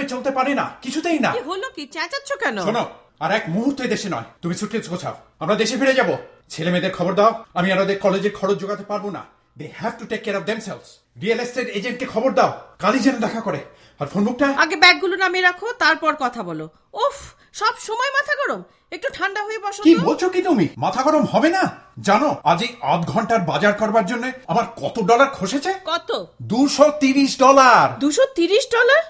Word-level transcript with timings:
এভাবে 0.00 0.14
চলতে 0.14 0.30
পারে 0.38 0.52
না 0.60 0.66
কিছুতেই 0.84 1.18
না। 1.24 1.30
কি 1.36 1.42
হলো 1.50 1.66
কি 1.76 1.84
চেঁচাচ্ছ 1.94 2.30
কেন? 2.42 2.56
শোনো 2.66 2.84
আর 3.24 3.30
এক 3.38 3.44
মুহূর্তে 3.54 3.82
দেশে 3.94 4.08
নয় 4.14 4.26
তুমি 4.42 4.54
সুটকেস 4.60 4.86
গোছাও। 4.92 5.16
আমরা 5.42 5.54
দেশে 5.62 5.74
ফিরে 5.80 5.98
যাব। 6.00 6.10
ছেলে 6.52 6.70
মেয়েদের 6.72 6.92
খবর 6.98 7.12
দাও 7.18 7.30
আমি 7.58 7.68
আর 7.74 7.80
ওদের 7.84 7.98
কলেজের 8.04 8.36
খরচ 8.38 8.56
জোগাতে 8.62 8.84
পারব 8.90 9.04
না। 9.16 9.22
They 9.58 9.66
have 9.80 9.92
to 10.00 10.04
take 10.10 10.20
care 10.24 10.38
of 10.40 10.44
themselves 10.50 10.88
real 11.22 11.40
estate 11.44 11.68
এজেন্টকে 11.78 12.06
খবর 12.14 12.30
দাও 12.38 12.50
কালই 12.82 13.00
যেন 13.06 13.16
দেখা 13.26 13.40
করে। 13.46 13.60
আর 14.00 14.06
ফোন 14.12 14.22
বুকটা 14.26 14.46
আগে 14.64 14.76
ব্যাগগুলো 14.82 15.14
নামিয়ে 15.22 15.46
রাখো 15.48 15.66
তারপর 15.82 16.12
কথা 16.24 16.40
বলো। 16.48 16.66
উফ 17.04 17.18
সব 17.60 17.74
সময় 17.86 18.10
মাথা 18.16 18.34
গরম। 18.40 18.60
একটু 18.96 19.08
ঠান্ডা 19.16 19.40
হয়ে 19.46 19.60
বসো 19.64 19.80
কি। 19.82 19.92
বলছো 20.08 20.26
কি 20.34 20.40
তুমি? 20.42 20.66
মাথা 20.84 21.00
গরম 21.06 21.24
হবে 21.32 21.48
না? 21.56 21.62
জানো 22.08 22.28
আজ 22.50 22.60
এই 22.66 22.70
আধ 22.92 23.02
ঘণ্টার 23.12 23.40
বাজার 23.50 23.74
করবার 23.80 24.06
জন্য 24.10 24.24
আমার 24.52 24.66
কত 24.82 24.96
ডলার 25.10 25.28
খসেছে? 25.38 25.72
কত? 25.92 26.10
দুশো 26.52 26.86
তিরিশ 27.02 27.32
ডলার। 27.38 27.86
দুশো 28.04 28.24
তিরিশ 28.38 28.64
ডলার? 28.76 29.02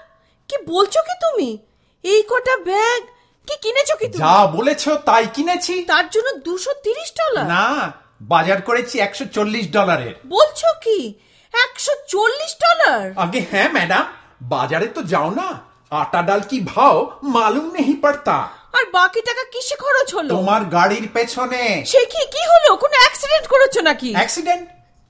কি 0.51 0.57
বলছো 0.73 0.99
কি 1.07 1.15
তুমি? 1.25 1.49
এই 2.03 2.21
কটা 2.31 2.55
ব্যাগ 2.69 3.01
কি 3.47 3.55
কিনেছো 3.63 3.95
কি 4.01 4.07
তুমি? 4.11 4.21
যা 4.25 4.35
বলেছ 4.57 4.83
তাই 5.09 5.25
কিনেছি। 5.35 5.73
তার 5.91 6.05
জন্য 6.13 6.29
দুশো 6.47 6.71
তিরিশ 6.85 7.09
ডলার? 7.19 7.45
না 7.55 7.67
বাজার 8.33 8.59
করেছি 8.61 8.95
একশো 8.99 9.25
চল্লিশ 9.35 9.65
ডলারের। 9.77 10.15
বলছো 10.35 10.69
কি? 10.83 10.97
একশো 11.53 11.93
চল্লিশ 12.13 12.51
ডলার? 12.63 13.03
আগে 13.23 13.39
হ্যাঁ 13.51 13.69
ম্যাডাম। 13.77 14.05
বাজারে 14.53 14.87
তো 14.95 15.01
যাও 15.03 15.29
না। 15.39 15.47
আটা 16.01 16.21
ডাল 16.27 16.41
কি 16.49 16.57
ভাও 16.71 16.95
মালুম 17.35 17.67
নেই 17.75 17.93
পড়তা 18.03 18.37
আর 18.77 18.83
বাকি 18.97 19.21
টাকা 19.29 19.43
কিসে 19.53 19.75
খরচ 19.83 20.09
হলো? 20.17 20.31
তোমার 20.37 20.61
গাড়ির 20.75 21.05
পেছনে। 21.15 21.61
সে 21.91 22.01
কি 22.13 22.21
কি 22.33 22.41
হলো? 22.51 22.69
কোনো 22.83 22.95
অ্যাক্সিডেন্ট 23.03 23.45
করেছ 23.53 23.75
নাকি? 23.89 24.11
অ্যাক্সিডেন্ট 24.19 24.63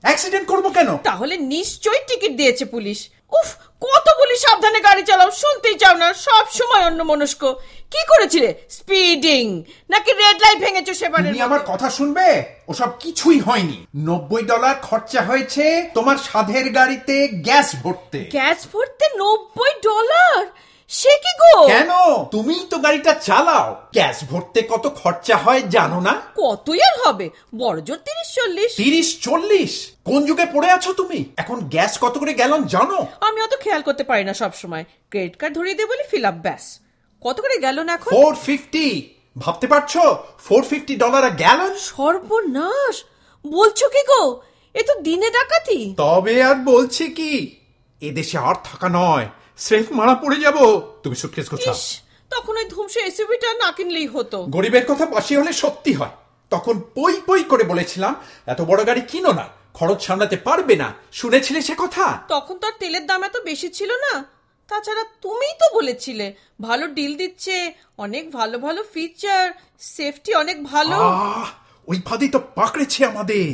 অ্যাক্সিডেন্ট 0.04 0.46
করব 0.52 0.66
কেন? 0.76 0.88
তাহলে 1.08 1.34
নিশ্চয়ই 1.54 2.02
টিকিট 2.08 2.32
দিয়েছে 2.40 2.64
পুলিশ। 2.74 2.98
উফ 3.32 3.48
কত 3.82 4.06
বলি 4.20 4.36
সাবধানে 4.36 4.80
গাড়ি 4.80 5.02
চালাও 5.02 5.30
শুনতেই 5.30 5.76
চাও 5.78 5.94
না 5.96 6.08
সব 6.26 6.46
সময় 6.58 6.84
অন্য 6.84 7.00
মনস্ক 7.02 7.42
কি 7.92 8.02
করেছিলে? 8.08 8.50
স্পিডিং। 8.70 9.44
নাকি 9.90 10.10
রেড 10.12 10.38
লাইট 10.42 10.58
ভেঙেছো 10.64 10.94
সেবারে 10.94 11.28
তুমি 11.28 11.40
আমার 11.40 11.62
কথা 11.66 11.88
শুনবে? 11.90 12.26
ওসব 12.68 12.90
কিছুই 13.00 13.40
হয়নি। 13.40 13.78
নব্বই 13.96 14.42
ডলার 14.42 14.74
খরচা 14.82 15.20
হয়েছে 15.22 15.64
তোমার 15.94 16.16
সাধের 16.16 16.66
গাড়িতে 16.72 17.28
গ্যাস 17.28 17.68
ভরতে। 17.82 18.20
গ্যাস 18.30 18.60
ভরতে 18.72 19.06
নব্বই 19.22 19.72
ডলার 19.84 20.42
সে 20.92 21.12
কি 21.24 21.32
গো? 21.40 21.66
কেন? 21.66 21.90
তুমিই 22.30 22.66
তো 22.70 22.78
গাড়িটা 22.78 23.14
চালাও। 23.14 23.76
গ্যাস 23.92 24.24
ভরতে 24.24 24.62
কত 24.62 24.84
খরচা 24.86 25.36
হয় 25.36 25.62
জানো 25.68 26.00
না? 26.00 26.14
কতই 26.36 26.80
আর 26.80 26.94
হবে? 27.06 27.30
বড় 27.58 27.80
জোর 27.80 27.96
তিরিশ 27.96 28.28
চল্লিশ। 28.34 28.76
তিরিশ 28.76 29.08
চল্লিশ? 29.20 29.72
কোন 30.04 30.26
যুগে 30.26 30.46
পড়ে 30.46 30.70
আছো 30.70 30.92
তুমি? 30.92 31.24
এখন 31.36 31.60
গ্যাস 31.60 31.98
কত 32.00 32.18
করে 32.18 32.32
গ্যালন 32.34 32.62
জানো? 32.64 33.06
আমি 33.20 33.38
অত 33.42 33.54
খেয়াল 33.60 33.82
করতে 33.82 34.04
পারি 34.04 34.24
না 34.24 34.34
সব 34.34 34.52
সময় 34.54 34.84
ক্রেডিট 35.10 35.36
কার্ড 35.36 35.54
ধরিয়ে 35.54 35.74
দিয়ে 35.74 35.86
বলি 35.86 36.04
ফিল 36.10 36.24
আপ 36.24 36.34
ব্যাস। 36.34 36.64
কত 37.22 37.40
করে 37.40 37.56
গেল 37.58 37.82
না 37.82 37.92
এখন? 37.94 38.12
Four 38.12 38.34
fifty. 38.34 39.12
ভাবতে 39.38 39.66
পারছ? 39.66 39.92
Four 40.38 40.62
fifty 40.62 40.96
dollar 40.96 41.30
gallon? 41.30 41.72
সর্বনাশ! 41.78 42.96
বলছো 43.44 43.88
কি 43.88 44.02
গো? 44.08 44.22
এ 44.74 44.82
তো 44.82 45.00
দিনে 45.00 45.30
ডাকাতি। 45.30 45.94
তবে 45.96 46.42
আর 46.42 46.54
বলছি 46.54 47.04
কি? 47.08 47.32
এদেশে 48.00 48.38
আর 48.38 48.54
থাকা 48.64 48.88
নয়। 48.88 49.26
স্রেফ 49.64 49.86
মারা 49.92 50.14
পড়ে 50.14 50.38
যাব। 50.40 50.56
তুমি 51.02 51.16
সুটকেস 51.16 51.46
গোছাও। 51.50 51.74
তখন 52.30 52.54
ওই 52.56 52.64
ধুমসে 52.64 53.00
এসইউভিটা 53.00 53.48
না 53.54 53.68
কিনলেই 53.72 54.06
হতো। 54.06 54.38
গরিবের 54.44 54.84
কথা 54.86 55.06
বাসি 55.06 55.32
হলে 55.36 55.52
সত্যি 55.52 55.92
হয়। 55.92 56.14
তখন 56.52 56.74
পই 56.94 57.14
পই 57.26 57.42
করে 57.44 57.64
বলেছিলাম 57.64 58.12
এত 58.46 58.60
বড় 58.60 58.80
গাড়ি 58.86 59.00
কিনো 59.00 59.32
না 59.32 59.44
খরচ 59.74 60.00
সামলাতে 60.06 60.36
পারবে 60.36 60.74
না। 60.76 60.88
শুনেছিলে 61.12 61.60
সে 61.62 61.74
কথা? 61.78 62.06
তখন 62.28 62.54
তো 62.58 62.64
আর 62.66 62.72
তেলের 62.78 63.04
দাম 63.06 63.20
এত 63.24 63.36
বেশি 63.44 63.68
ছিল 63.68 63.90
না। 63.96 64.12
তাছাড়া 64.68 65.04
তুমিই 65.22 65.54
তো 65.60 65.66
বলেছিলে 65.74 66.26
ভালো 66.60 66.84
ডিল 66.86 67.12
দিচ্ছে 67.16 67.56
অনেক 67.98 68.24
ভালো 68.32 68.56
ভালো 68.58 68.80
ফিচার 68.94 69.44
সেফটি 69.78 70.30
অনেক 70.34 70.58
ভালো। 70.64 70.96
ওই 71.86 71.98
ফাঁদে 72.06 72.28
তো 72.28 72.38
পাকড়েছে 72.54 73.00
আমাদের। 73.04 73.46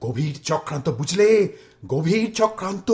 গভীর 0.00 0.34
চক্রান্ত 0.44 0.86
বুঝলে? 0.90 1.28
গভীর 1.86 2.26
চক্রান্ত। 2.34 2.90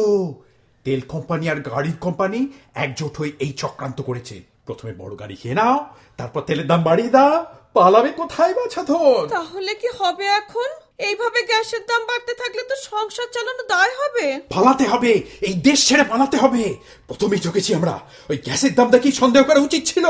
তেল 0.84 1.00
কোম্পানি 1.12 1.44
আর 1.52 1.58
গাড়ির 1.70 1.98
কোম্পানি 2.04 2.40
একজোট 2.84 3.14
হয়ে 3.18 3.32
এই 3.44 3.52
চক্রান্ত 3.62 3.98
করেছে। 4.08 4.36
প্রথমে 4.66 4.92
বড় 5.02 5.12
গাড়ি 5.22 5.36
খেয়ে 5.42 5.58
নাও 5.60 5.76
তারপর 6.18 6.40
তেলের 6.48 6.68
দাম 6.70 6.80
বাড়িয়ে 6.88 7.12
দাও 7.16 7.34
পালাবে 7.76 8.10
কোথায় 8.20 8.52
বাছা 8.58 8.82
ধর 8.90 9.22
তাহলে 9.36 9.72
কি 9.82 9.88
হবে 10.00 10.26
এখন? 10.40 10.70
এইভাবে 11.08 11.40
গ্যাসের 11.50 11.82
দাম 11.90 12.02
বাড়তে 12.10 12.32
থাকলে 12.42 12.62
তো 12.70 12.74
সংসার 12.90 13.28
চালানো 13.34 13.62
দায় 13.72 13.94
হবে। 14.00 14.26
পালাতে 14.54 14.84
হবে 14.92 15.12
এই 15.48 15.54
দেশ 15.66 15.78
ছেড়ে 15.88 16.04
পালাতে 16.12 16.36
হবে। 16.42 16.62
প্রথমেই 17.08 17.40
ঠকেছি 17.44 17.70
আমরা। 17.78 17.94
ওই 18.30 18.38
গ্যাসের 18.46 18.72
দাম 18.78 18.88
দেখেই 18.94 19.14
সন্দেহ 19.20 19.42
করা 19.48 19.60
উচিত 19.68 19.82
ছিল। 19.90 20.06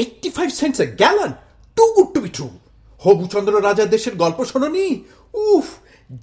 Eighty 0.00 0.28
five 0.36 0.50
cents 0.60 0.78
gallon 1.02 1.30
too 1.76 1.84
good 1.96 2.08
to 2.14 2.20
be 2.24 2.30
true 2.36 2.46
Hobuchandra 3.02 3.52
রাজার 3.68 3.88
দেশের 3.94 4.14
গল্প 4.22 4.38
শোনি 4.50 4.86
উফ 5.34 5.66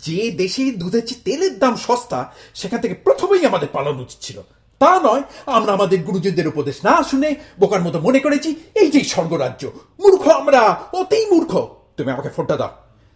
যে 0.05 0.19
দেশে 0.41 0.63
দুধের 0.81 1.03
চেয়ে 1.07 1.21
তেলের 1.25 1.53
দাম 1.59 1.73
সস্তা 1.85 2.19
সেখান 2.55 2.79
থেকে 2.81 2.95
প্রথমেই 3.05 3.43
আমাদের 3.45 3.69
পালানো 3.75 4.01
উচিত 4.05 4.19
ছিল। 4.21 4.37
তা 4.81 4.91
নয় 5.03 5.23
আমরা 5.57 5.71
আমাদের 5.73 5.99
গুরুজনদের 6.07 6.47
উপদেশ 6.47 6.77
না 6.87 6.93
শুনে 7.09 7.29
বোকার 7.59 7.81
মতো 7.85 7.97
মনে 7.99 8.19
করেছি 8.19 8.49
এই 8.81 8.89
যে 8.93 9.01
স্বর্গরাজ্য 9.13 9.63
মূর্খ 9.99 10.23
আমরা 10.39 10.61
অতি 10.99 11.19
মূর্খ। 11.31 11.51
তুমি 11.97 12.09
আমাকে 12.11 12.29
ফোনটা 12.35 12.55
দাও। 12.61 12.73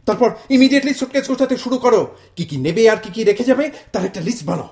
তারপর 0.07 0.29
ইমিডিয়েটলি 0.55 0.93
সুটকেস 0.99 1.25
গোছাতে 1.31 1.55
শুরু 1.63 1.77
করো। 1.77 2.01
কি 2.35 2.43
কি 2.49 2.57
নেবে 2.65 2.83
আর 2.91 2.99
কি 3.03 3.09
কি 3.15 3.21
রেখে 3.23 3.43
যাবে 3.49 3.65
তার 3.93 4.03
একটা 4.05 4.21
লিস্ট 4.27 4.43
বানাও। 4.49 4.69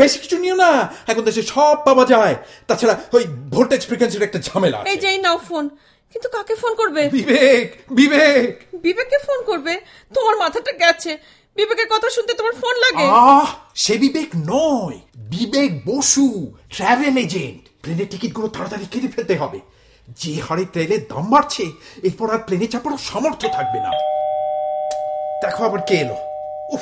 বেশি 0.00 0.18
কিছু 0.22 0.36
নিও 0.42 0.56
না 0.64 0.70
এখন 1.10 1.22
দেশে 1.28 1.42
সব 1.54 1.76
পাওয়া 1.86 2.04
যায়। 2.12 2.34
তাছাড়া 2.68 2.94
ওই 3.16 3.24
ভোল্টেজ 3.54 3.82
ফ্রিকোয়েন্সির 3.88 4.26
একটা 4.28 4.40
ঝামেলা 4.48 4.78
এই 4.78 4.82
আছে 4.82 4.96
যে 5.04 5.10
নাও 5.26 5.38
ফোন 5.48 5.64
কিন্তু 6.12 6.28
কাকে 6.36 6.54
ফোন 6.62 6.72
করবে? 6.80 7.02
বিবেক 7.16 7.66
বিবেক! 7.98 8.52
বিবেককে 8.82 9.18
ফোন 9.18 9.42
করবে? 9.42 9.80
তোমার 10.14 10.36
মাথাটা 10.36 10.72
গেছে। 10.72 11.18
বিবেকের 11.54 11.86
কথা 11.90 12.10
শুনতে 12.10 12.34
তোমার 12.34 12.52
ফোন 12.52 12.76
লাগে। 12.76 13.04
আহ, 13.04 13.54
সে 13.74 13.98
বিবেক 13.98 14.28
নয়। 14.46 15.00
Vivek 15.16 15.86
Basu, 15.86 16.52
travel 16.76 17.16
agent. 17.16 17.68
প্লেনের 17.82 18.06
টিকিটগুলো 18.10 18.48
তাড়াতাড়ি 18.48 18.86
কেটে 18.90 19.08
ফেলতে 19.08 19.36
হবে। 19.36 19.60
যে 20.08 20.40
হারে 20.40 20.64
তেলের 20.64 21.08
দাম 21.08 21.30
বাড়ছে, 21.30 21.62
এরপর 22.02 22.34
আর 22.34 22.38
প্লেনে 22.38 22.66
চাপারও 22.66 22.96
সামর্থ্য 22.96 23.48
থাকবে 23.48 23.80
না। 23.80 23.90
দেখো 25.40 25.64
আবার 25.64 25.80
কে 25.86 25.94
এলো। 25.94 26.16
উফ 26.72 26.80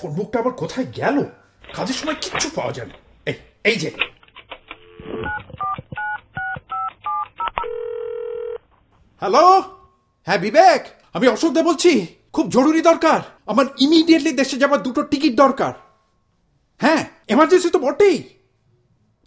ফোন 0.00 0.10
বুকটা 0.10 0.38
আবার 0.38 0.52
কোথায় 0.52 0.86
গেল? 0.96 1.24
কাজের 1.72 1.94
সময় 1.94 2.14
কিচ্ছু 2.20 2.50
পাওয়া 2.54 2.72
যায় 2.72 2.86
না 2.86 2.94
এই 3.26 3.34
এই 3.64 3.76
যে। 3.76 3.90
হ্যালো? 9.20 9.62
হ্যাঁ 10.26 10.38
বিবেক? 10.38 10.86
আমি 11.16 11.26
অশোক 11.28 11.52
দে 11.52 11.62
বলছি? 11.62 12.06
খুব 12.32 12.48
জরুরি 12.48 12.80
দরকার। 12.80 13.20
আমার 13.46 13.66
ইমিডিয়েটলি 13.78 14.32
দেশে 14.32 14.56
যাবার 14.56 14.82
দুটো 14.82 15.02
টিকিট 15.02 15.36
দরকার। 15.36 15.72
হ্যাঁ 16.80 17.04
এমার্জেন্সি 17.28 17.70
তো 17.70 17.78
বটেই। 17.78 18.16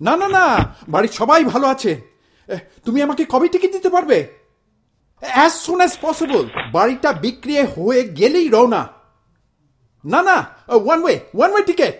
না 0.02 0.14
না 0.18 0.28
না, 0.28 0.46
বাড়ির 0.90 1.14
সবাই 1.14 1.44
ভালো 1.44 1.68
আছে। 1.68 1.92
তুমি 2.86 3.02
আমাকে 3.02 3.26
কবে 3.30 3.48
টিকিট 3.48 3.72
দিতে 3.72 3.90
পারবে? 3.90 4.28
অ্যাজ 5.20 5.52
সুন 5.52 5.78
অ্যাজ 5.78 5.98
পসিবল 6.02 6.50
বাড়িটা 6.72 7.14
বিক্রি 7.14 7.56
হয়ে 7.76 8.02
গেলেই 8.10 8.48
রওনা। 8.48 8.82
না 10.04 10.20
না 10.22 10.38
one 10.68 11.00
way 11.04 11.16
one 11.36 11.52
way 11.52 11.64
ticket 11.64 11.96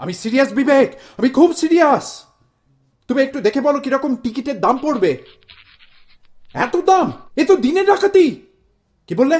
আমি 0.00 0.12
সিরিয়াস 0.12 0.50
বিবেক। 0.52 0.88
আমি 1.18 1.28
খুব 1.28 1.48
সিরিয়াস 1.52 2.06
তুমি 3.08 3.20
একটু 3.22 3.38
দেখে 3.40 3.60
বলো 3.60 3.78
কীরকম 3.80 4.16
টিকিটের 4.16 4.60
দাম 4.60 4.78
পড়বে? 4.78 5.12
এত 6.54 6.74
দাম? 6.76 7.06
এ 7.36 7.42
তো 7.44 7.54
দিনের 7.56 7.86
ডাকাতি। 7.86 8.26
কি 9.08 9.14
বললে? 9.20 9.38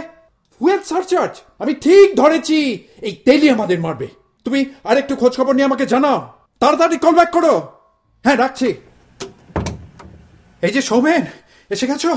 ফুয়েল 0.54 0.80
সারচার্জ 0.90 1.34
আমি 1.62 1.72
ঠিক 1.84 2.08
ধরেছি! 2.20 2.58
এই 3.06 3.12
তেলই 3.26 3.48
আমাদের 3.56 3.78
মারবে। 3.80 4.08
তুমি 4.46 4.60
আর 4.88 4.96
একটু 5.02 5.14
খোঁজ 5.20 5.32
খবর 5.38 5.52
নিয়ে 5.56 5.68
আমাকে 5.70 5.84
জানাও। 5.92 6.18
তাড়াতাড়ি 6.62 6.96
কল 7.04 7.14
ব্যাক 7.18 7.30
করো। 7.36 7.54
হ্যাঁ 8.24 8.38
রাখছি। 8.44 8.68
এই 10.62 10.72
যে 10.76 10.82
সৌমেন 10.90 11.22
এসে 11.70 11.86
গেছো? 11.90 12.10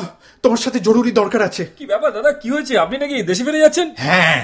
তোমার 0.44 0.62
সাথে 0.66 0.80
জরুরি 0.88 1.12
দরকার 1.22 1.42
আছে। 1.50 1.64
কি 1.80 1.86
ব্যাপার 1.92 2.10
দাদা 2.18 2.32
কি 2.42 2.48
হয়েছে? 2.54 2.74
আপনি 2.84 2.96
নাকি 2.98 3.16
দেশে 3.30 3.44
ফিরে 3.48 3.64
যাচ্ছেন? 3.66 3.88
হ্যাঁ 4.06 4.42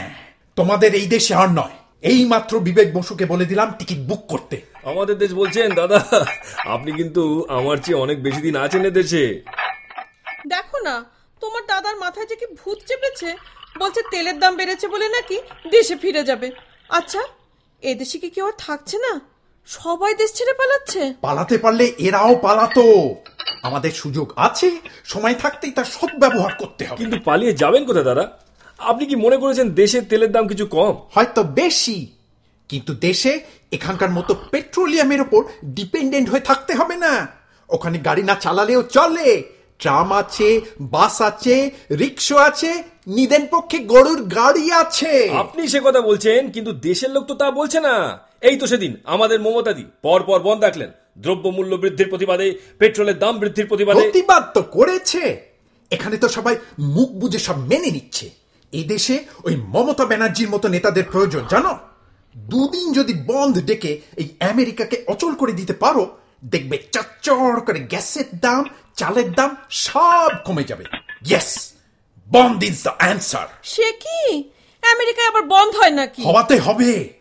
তোমাদের 0.58 0.92
এই 1.00 1.08
দেশে 1.16 1.34
আর 1.42 1.50
নয়। 1.60 1.76
এই 2.12 2.20
মাত্র 2.34 2.54
বিবেক 2.68 2.88
বসুকে 2.98 3.26
বলে 3.32 3.46
দিলাম 3.46 3.68
টিকিট 3.80 4.00
বুক 4.10 4.22
করতে। 4.32 4.58
আমাদের 4.92 5.16
দেশ 5.24 5.32
বলছেন 5.42 5.68
দাদা 5.80 6.00
আপনি 6.76 6.92
কিন্তু 7.00 7.24
আমার 7.58 7.78
চেয়ে 7.84 8.02
অনেক 8.06 8.18
বেশি 8.26 8.42
দিন 8.48 8.56
আছেন 8.66 8.84
এ 8.90 8.92
দেশে। 9.00 9.24
দেখো 10.54 10.78
না 10.88 10.96
তোমার 11.42 11.64
দাদার 11.68 11.98
মাথায় 11.98 12.28
যে 12.28 12.36
কি 12.36 12.46
ভূত 12.60 12.80
চেপেছে? 12.88 13.36
বলছে 13.80 14.02
তেলের 14.12 14.40
দাম 14.40 14.56
বেড়েছে 14.56 14.88
বলে 14.88 15.10
নাকি 15.10 15.38
দেশে 15.70 15.96
ফিরে 15.96 16.24
যাবে। 16.24 16.52
আচ্ছা 16.90 17.22
এদেশে 17.82 18.18
কি 18.18 18.30
কেউ 18.30 18.48
আর 18.48 18.52
থাকছে 18.58 18.98
না? 18.98 19.20
সবাই 19.66 20.14
দেশ 20.14 20.34
ছেড়ে 20.34 20.54
পালাচ্ছে। 20.54 21.14
পালাতে 21.22 21.58
পারলে 21.58 21.94
এরাও 21.98 22.36
পালাতো। 22.36 23.16
আমাদের 23.64 23.92
সুযোগ 23.92 24.34
আছে 24.36 24.78
সময় 25.04 25.34
থাকতেই 25.34 25.72
তার 25.72 25.86
সদ্ব্যবহার 25.86 26.54
করতে 26.56 26.86
হবে। 26.86 26.98
কিন্তু 26.98 27.18
পালিয়ে 27.26 27.54
যাবেন 27.54 27.86
কোথায় 27.86 28.06
দাদা? 28.06 28.38
আপনি 28.80 29.06
কি 29.06 29.16
মনে 29.16 29.38
করেছেন 29.38 29.70
দেশের 29.70 30.04
তেলের 30.06 30.32
দাম 30.32 30.48
কিছু 30.48 30.66
কম? 30.66 31.08
হয়তো 31.16 31.44
বেশি 31.44 32.08
কিন্তু 32.70 32.94
দেশে 32.94 33.40
এখানকার 33.72 34.10
মতো 34.10 34.36
পেট্রোলিয়ামের 34.52 35.22
ওপর 35.22 35.44
ডিপেন্ডেন্ট 35.66 36.30
হয়ে 36.30 36.40
থাকতে 36.40 36.74
হবে 36.74 36.96
না। 36.96 37.28
ওখানে 37.70 38.00
গাড়ি 38.00 38.24
না 38.24 38.36
চালালেও 38.36 38.84
চলে। 38.84 39.44
ট্রাম 39.82 40.08
আছে 40.22 40.48
বাস 40.96 41.16
আছে 41.30 41.56
রিক্সা 42.02 42.38
আছে 42.50 42.72
নিদেন 43.16 43.44
পক্ষে 43.54 43.78
গরুর 43.94 44.22
গাড়ি 44.38 44.66
আছে। 44.84 45.14
আপনি 45.44 45.62
সে 45.74 45.80
কথা 45.86 46.02
বলছেন 46.10 46.40
কিন্তু 46.56 46.72
দেশের 46.88 47.12
লোক 47.16 47.24
তো 47.30 47.34
তা 47.42 47.48
বলছে 47.60 47.80
না। 47.88 47.96
এই 48.48 48.56
তো 48.62 48.66
সেদিন 48.72 48.92
আমাদের 49.14 49.38
মমতাদি 49.46 49.84
পর 50.06 50.20
পর 50.28 50.40
বন্ধ 50.48 50.62
রাখলেন 50.64 50.90
দ্রব্য 51.24 51.46
মূল্য 51.56 51.72
বৃদ্ধির 51.82 52.10
প্রতিবাদে 52.10 52.48
পেট্রোলের 52.80 53.18
দাম 53.24 53.34
বৃদ্ধির 53.42 53.68
প্রতিবাদে। 53.68 54.00
প্রতিবাদ 54.02 54.44
তো 54.56 54.62
করেছে। 54.78 55.24
এখানে 55.92 56.16
তো 56.24 56.28
সবাই 56.28 56.56
মুখ 56.96 57.10
বুঝে 57.22 57.40
সব 57.48 57.58
মেনে 57.72 57.90
নিচ্ছে। 57.96 58.26
এই 58.74 58.86
দেশে 58.94 59.16
ওই 59.44 59.56
মমতা 59.74 60.06
ব্যানার্জির 60.06 60.50
মতো 60.50 60.68
নেতাদের 60.76 61.06
প্রয়োজন 61.12 61.44
জানো? 61.54 61.72
দুদিন 62.36 62.88
যদি 62.94 63.14
বন্ধ 63.32 63.56
ডেকে 63.70 63.92
এই 64.22 64.28
আমেরিকাকে 64.52 64.98
অচল 65.08 65.34
করে 65.42 65.54
দিতে 65.60 65.74
পারো 65.84 66.04
দেখবে 66.54 66.76
চচ্চড় 66.94 67.60
করে 67.68 67.80
গ্যাসের 67.92 68.28
দাম 68.46 68.64
চালের 69.02 69.34
দাম 69.34 69.56
সব 69.70 70.30
কমে 70.46 70.64
যাবে। 70.64 70.84
ইয়েস 71.26 71.74
বন্ধ 72.28 72.64
ইজ 72.64 72.84
দ্য 72.84 72.94
অ্যান্সার 72.98 73.48
সে 73.64 73.92
কি? 73.92 74.52
আমেরিকায় 74.92 75.28
আবার 75.28 75.44
বন্ধ 75.44 75.76
হয় 75.76 75.90
নাকি? 75.90 76.24
হওয়াতে 76.24 76.60
হবে। 76.60 77.14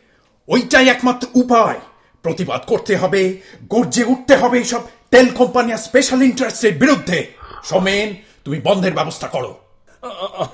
ওইটাই 0.49 0.88
একমাত্র 0.88 1.27
উপায়। 1.35 1.81
প্রতিবাদ 2.23 2.61
করতে 2.67 2.97
হবে 2.97 3.41
গর্জে 3.69 4.05
উঠতে 4.05 4.37
হবে 4.37 4.65
সব 4.65 4.81
তেল 5.11 5.29
কোম্পানি 5.35 5.73
আর 5.73 5.79
স্পেশাল 5.79 6.23
ইন্টারেস্টের 6.23 6.73
বিরুদ্ধে। 6.73 7.32
সোমেন 7.65 8.15
তুমি 8.44 8.61
বন্ধের 8.61 8.94
ব্যবস্থা 8.94 9.27
করো। 9.27 9.53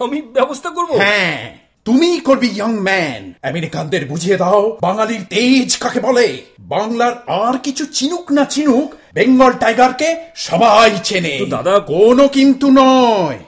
আমি 0.00 0.23
ব্যবস্থা 0.23 0.70
করব? 0.70 0.96
হ্যাঁ। 0.96 1.65
তুমি 1.86 2.20
করবি 2.20 2.46
ইয়ং 2.46 2.80
ম্যান 2.80 3.32
আমেরিকানদের 3.42 4.06
বুঝিয়ে 4.06 4.36
দাও 4.36 4.78
বাঙালির 4.82 5.24
তেজ 5.24 5.76
কাকে 5.76 6.00
বলে? 6.00 6.42
বাংলার 6.60 7.22
আর 7.26 7.58
কিছু 7.58 7.86
চিনুক 7.86 8.32
না 8.32 8.44
চিনুক 8.44 8.94
বেঙ্গল 9.14 9.52
টাইগারকে 9.52 10.16
সবাই 10.36 10.90
চেনে। 11.04 11.46
দাদা- 11.48 11.80
কোনো 11.80 12.28
কিন্তু 12.28 12.70
নয়। 12.70 13.38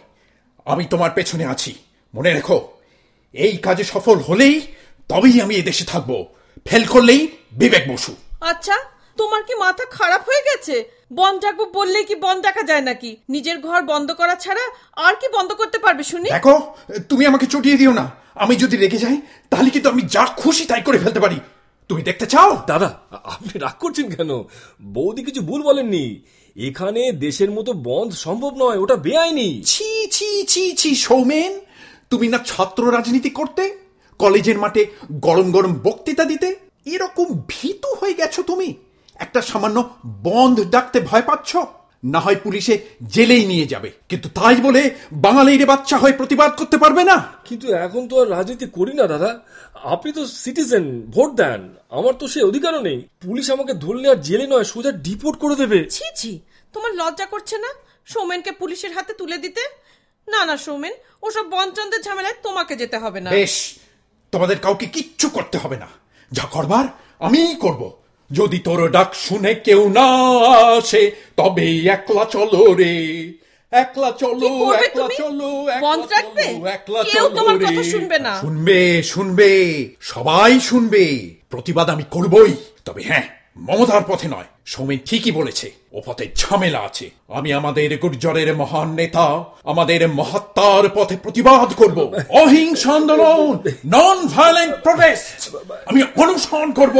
আমি 0.65 0.85
তোমার 0.85 1.11
পেছনে 1.11 1.45
আছি। 1.45 1.75
মনে 2.15 2.33
রেখো 2.33 2.69
এই 3.33 3.57
কাজে 3.57 3.85
সফল 3.85 4.15
হলেই 4.15 4.61
তবেই 5.09 5.41
আমি 5.41 5.55
এদেশে 5.55 5.85
থাকব। 5.85 6.25
ফেল 6.67 6.85
করলেই 6.85 7.29
বিবেক 7.53 7.93
বসু। 7.93 8.17
আচ্ছা 8.41 8.75
তোমার 9.17 9.43
কি 9.43 9.55
মাথা 9.55 9.85
খারাপ 9.91 10.29
হয়ে 10.29 10.43
গেছে? 10.43 10.98
বন্ধ 11.11 11.45
রাখব 11.45 11.61
বললেই 11.75 12.05
কি 12.05 12.15
বন্ধ 12.15 12.45
রাখা 12.45 12.63
যায় 12.63 12.81
নাকি? 12.81 13.17
নিজের 13.29 13.59
ঘর 13.61 13.83
বন্ধ 13.83 14.09
করা 14.13 14.35
ছাড়া 14.35 14.65
আর 14.97 15.15
কি 15.21 15.27
বন্ধ 15.37 15.53
করতে 15.53 15.79
পারবে 15.79 16.03
শুনি? 16.03 16.29
দেখো 16.31 16.55
তুমি 17.09 17.27
আমাকে 17.27 17.47
চটিয়ে 17.47 17.77
দিও 17.77 17.93
না। 17.93 18.11
আমি 18.35 18.57
যদি 18.57 18.77
রেগে 18.77 18.99
যাই 18.99 19.17
তাহলে 19.51 19.71
কিন্তু 19.71 19.89
আমি 19.89 20.03
যা 20.03 20.25
খুশি 20.37 20.65
তাই 20.67 20.83
করে 20.83 20.99
ফেলতে 20.99 21.21
পারি। 21.21 21.39
তুমি 21.89 22.03
দেখতে 22.03 22.27
চাও? 22.27 22.51
দাদা 22.67 22.89
আপনি 23.25 23.59
রাগ 23.59 23.77
করছেন 23.79 24.07
কেন? 24.11 24.31
বৌদি 24.83 25.23
কিছু 25.25 25.41
ভুল 25.43 25.63
বলেননি। 25.63 26.23
এখানে 26.57 27.13
দেশের 27.13 27.51
মতো 27.51 27.73
বন্ধ 27.73 28.13
সম্ভব 28.15 28.53
নয় 28.57 28.79
ওটা 28.79 28.97
বেআইনি। 28.97 29.63
ছি 29.63 30.07
ছি 30.11 30.45
ছি 30.47 30.65
ছি 30.77 30.95
সৌমেন 30.95 31.61
তুমি 32.11 32.29
না 32.29 32.39
ছাত্র 32.47 32.83
রাজনীতি 32.93 33.31
করতে 33.31 33.63
কলেজের 34.19 34.59
মাঠে 34.59 34.87
গরম 35.13 35.51
গরম 35.51 35.73
বক্তৃতা 35.85 36.25
দিতে 36.25 36.49
এরকম 36.87 37.27
ভীতু 37.49 37.89
হয়ে 38.01 38.15
গেছো 38.15 38.43
তুমি? 38.43 38.75
একটা 39.19 39.43
সামান্য 39.43 39.95
বন্ধ 40.07 40.71
ডাকতে 40.71 41.01
ভয় 41.01 41.23
পাচ্ছ? 41.23 41.57
না 42.05 42.21
হয় 42.21 42.37
পুলিশে 42.37 42.79
জেলেই 43.07 43.47
নিয়ে 43.47 43.67
যাবে। 43.67 43.93
কিন্তু 44.09 44.29
তাই 44.29 44.57
বলে 44.57 44.91
বাঙালির 45.13 45.67
বাচ্চা 45.67 45.99
হয়ে 45.99 46.13
প্রতিবাদ 46.13 46.59
করতে 46.59 46.79
পারবে 46.79 47.05
না? 47.05 47.33
কিন্তু 47.45 47.73
এখন 47.73 48.09
তো 48.09 48.23
আর 48.23 48.31
রাজনীতি 48.31 48.67
করি 48.67 48.95
না 48.95 49.07
দাদা। 49.07 49.41
আপনি 49.85 50.13
তো 50.13 50.27
সিটিজেন 50.27 51.03
ভোট 51.11 51.35
দেন। 51.35 51.75
আমার 51.91 52.13
তো 52.13 52.29
সে 52.29 52.43
অধিকারও 52.43 52.81
নেই। 52.81 53.09
পুলিশ 53.23 53.51
আমাকে 53.51 53.75
ধরলে 53.75 54.11
আর 54.11 54.17
জেলে 54.17 54.47
নয় 54.47 54.65
সোজা 54.65 54.93
ডিপোর্ট 54.93 55.39
করে 55.39 55.57
দেবে। 55.57 55.89
ছি 55.91 56.05
ছি 56.17 56.41
তোমার 56.73 56.95
লজ্জা 56.95 57.27
করছে 57.27 57.59
না? 57.59 57.69
সৌমেনকে 58.07 58.53
পুলিশের 58.53 58.93
হাতে 58.93 59.13
তুলে 59.13 59.39
দিতে? 59.39 59.61
না 60.29 60.45
না 60.45 60.57
সৌমেন 60.57 60.93
ওসব 61.23 61.51
বনচন্দ্রের 61.51 62.03
ঝামেলায় 62.03 62.35
তোমাকে 62.43 62.77
যেতে 62.77 62.99
হবে 62.99 63.21
না। 63.21 63.31
বেশ 63.31 63.79
তোমাদের 64.33 64.59
কাউকে 64.59 64.87
কিচ্ছু 64.87 65.29
করতে 65.29 65.59
হবে 65.59 65.77
না। 65.77 65.87
যা 66.33 66.43
করবার 66.43 66.85
আমিই 67.19 67.55
করব। 67.55 67.98
যদি 68.31 68.59
তোর 68.59 68.91
ডাক 68.91 69.15
শুনে 69.15 69.55
কেউ 69.55 69.89
না 69.89 70.09
আসে 70.79 71.11
তবে 71.37 71.85
একলা 71.87 72.25
চলো 72.25 72.75
রে 72.75 72.95
একলা 73.73 74.11
চলো 74.13 74.73
একলা 74.75 75.09
চলো 75.19 75.51
একলা 76.67 77.03
চলো, 77.05 77.59
রে। 77.59 77.67
কথা 77.67 77.83
শুনবে 77.83 78.19
না। 78.19 78.41
শুনবে 78.41 79.03
শুনবে 79.03 79.51
সবাই 80.01 80.61
শুনবে 80.61 81.05
প্রতিবাদ 81.51 81.91
আমি 81.91 82.03
করবই 82.11 82.55
তবে 82.85 83.03
হ্যাঁ 83.03 83.38
মমতার 83.67 84.05
পথে 84.09 84.29
নয় 84.29 84.49
সৌমেন 84.67 84.99
ঠিকই 85.05 85.31
বলেছে 85.31 85.71
ও 85.93 85.99
পথে 86.07 86.25
ঝামেলা 86.37 86.81
আছে। 86.81 87.11
আমি 87.29 87.53
আমাদের 87.53 87.99
গুর্জরের 87.99 88.57
মহান 88.57 88.89
নেতা 88.95 89.27
আমাদের 89.65 90.09
মহাত্মার 90.09 90.85
পথে 90.95 91.17
প্রতিবাদ 91.17 91.69
করব। 91.73 91.99
অহিংস 92.29 92.87
আন্দোলন 92.87 93.59
নন 93.87 94.19
ভায়োলেন্ট 94.27 94.75
প্রোটেস্ট 94.83 95.57
আমি 95.87 96.03
অনুসরণ 96.17 96.71
করব। 96.73 96.97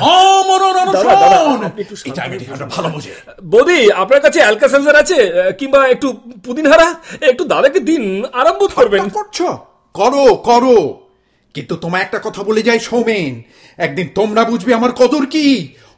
আমরণ 0.00 0.76
অনুসরণ 0.84 1.60
এটা 2.04 2.22
আমেরিকানরা 2.22 2.66
ভালো 2.66 2.88
বোঝে। 2.88 3.12
বৌদি 3.44 3.92
আপনার 3.92 4.20
কাছে 4.20 4.38
অ্যালকা 4.40 4.68
সেন্সার 4.68 4.96
আছে 4.96 5.18
কিংবা 5.58 5.80
একটু 5.86 6.08
পুদিনহারা? 6.44 6.94
একটু 7.20 7.44
দাদাকে 7.44 7.80
দিন 7.80 8.24
আরাম 8.32 8.58
বোধ 8.58 8.72
করবেন। 8.74 9.08
করছ? 9.08 9.42
করো 9.94 10.24
করো। 10.48 10.78
কিন্তু 11.54 11.76
তোমায় 11.76 12.02
একটা 12.02 12.18
কথা 12.24 12.42
বলে 12.42 12.62
যাই 12.62 12.80
সৌমেন। 12.80 13.42
একদিন 13.76 14.08
তোমরা 14.14 14.44
বুঝবে 14.44 14.74
আমার 14.74 14.92
কদর 14.92 15.26
কি। 15.26 15.46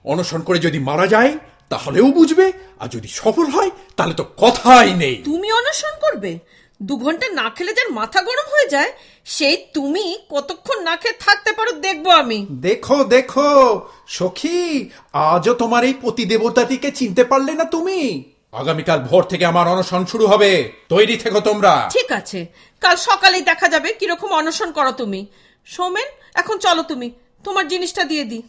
অনশন 0.06 0.40
করে 0.40 0.58
যদি 0.58 0.78
মারা 0.78 1.06
যায় 1.06 1.32
তাহলেও 1.68 2.06
বুঝবে 2.10 2.52
আর 2.80 2.88
যদি 2.88 3.08
সফল 3.08 3.46
হয় 3.50 3.70
তাহলে 3.96 4.14
তো 4.14 4.24
কথাই 4.36 4.94
নেই। 4.94 5.16
তুমি 5.24 5.52
অনশন 5.52 5.94
করবে? 6.00 6.38
দু 6.82 6.96
ঘণ্টা 6.96 7.26
না 7.28 7.50
খেলে 7.50 7.72
যার 7.74 7.90
মাথা 7.92 8.22
গরম 8.22 8.46
হয়ে 8.52 8.68
যায় 8.68 8.92
সেই 9.24 9.56
তুমি 9.74 10.18
কতক্ষণ 10.30 10.78
না 10.82 10.96
খেয়ে 10.96 11.16
থাকতে 11.20 11.52
পারো 11.52 11.72
দেখব 11.72 12.06
আমি। 12.12 12.46
দেখো 12.60 13.04
দেখো 13.04 13.48
সখী 14.08 14.90
আজও 15.12 15.54
তোমার 15.54 15.84
এই 15.84 15.94
পতি 16.02 16.24
দেবতাটিকে 16.24 16.90
চিনতে 16.90 17.24
পারলে 17.24 17.52
না 17.52 17.64
তুমি? 17.64 18.24
আগামীকাল 18.52 18.98
ভোর 19.00 19.22
থেকে 19.22 19.44
আমার 19.44 19.68
অনশন 19.68 20.02
শুরু 20.06 20.26
হবে। 20.26 20.50
তৈরি 20.88 21.16
থেকো 21.16 21.40
তোমরা। 21.40 21.72
ঠিক 21.92 22.12
আছে। 22.12 22.46
কাল 22.80 22.96
সকালেই 22.96 23.42
দেখা 23.42 23.68
যাবে 23.68 23.88
কীরকম 23.92 24.30
অনশন 24.32 24.72
করো 24.72 24.92
তুমি। 24.92 25.26
সোমেন 25.66 26.08
এখন 26.34 26.58
চলো 26.58 26.82
তুমি। 26.82 27.10
তোমার 27.44 27.68
জিনিসটা 27.68 28.04
দিয়ে 28.04 28.24
দিই। 28.24 28.42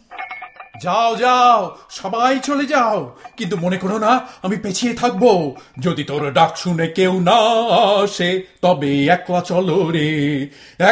যাও 0.84 1.10
যাও 1.16 1.58
সবাই 1.90 2.32
চলে 2.48 2.64
যাও। 2.66 2.96
কিন্তু 3.38 3.54
মনে 3.64 3.78
করো 3.82 3.96
না 3.98 4.12
আমি 4.42 4.56
পেছিয়ে 4.64 4.94
থাকব। 4.94 5.22
যদি 5.78 6.02
তোর 6.04 6.22
ডাক 6.38 6.52
শুনে 6.56 6.86
কেউ 6.98 7.12
না 7.20 7.38
আসে 8.02 8.30
তবে 8.62 8.92
একলা 9.16 9.40
চলো 9.40 9.76
রে। 9.94 10.08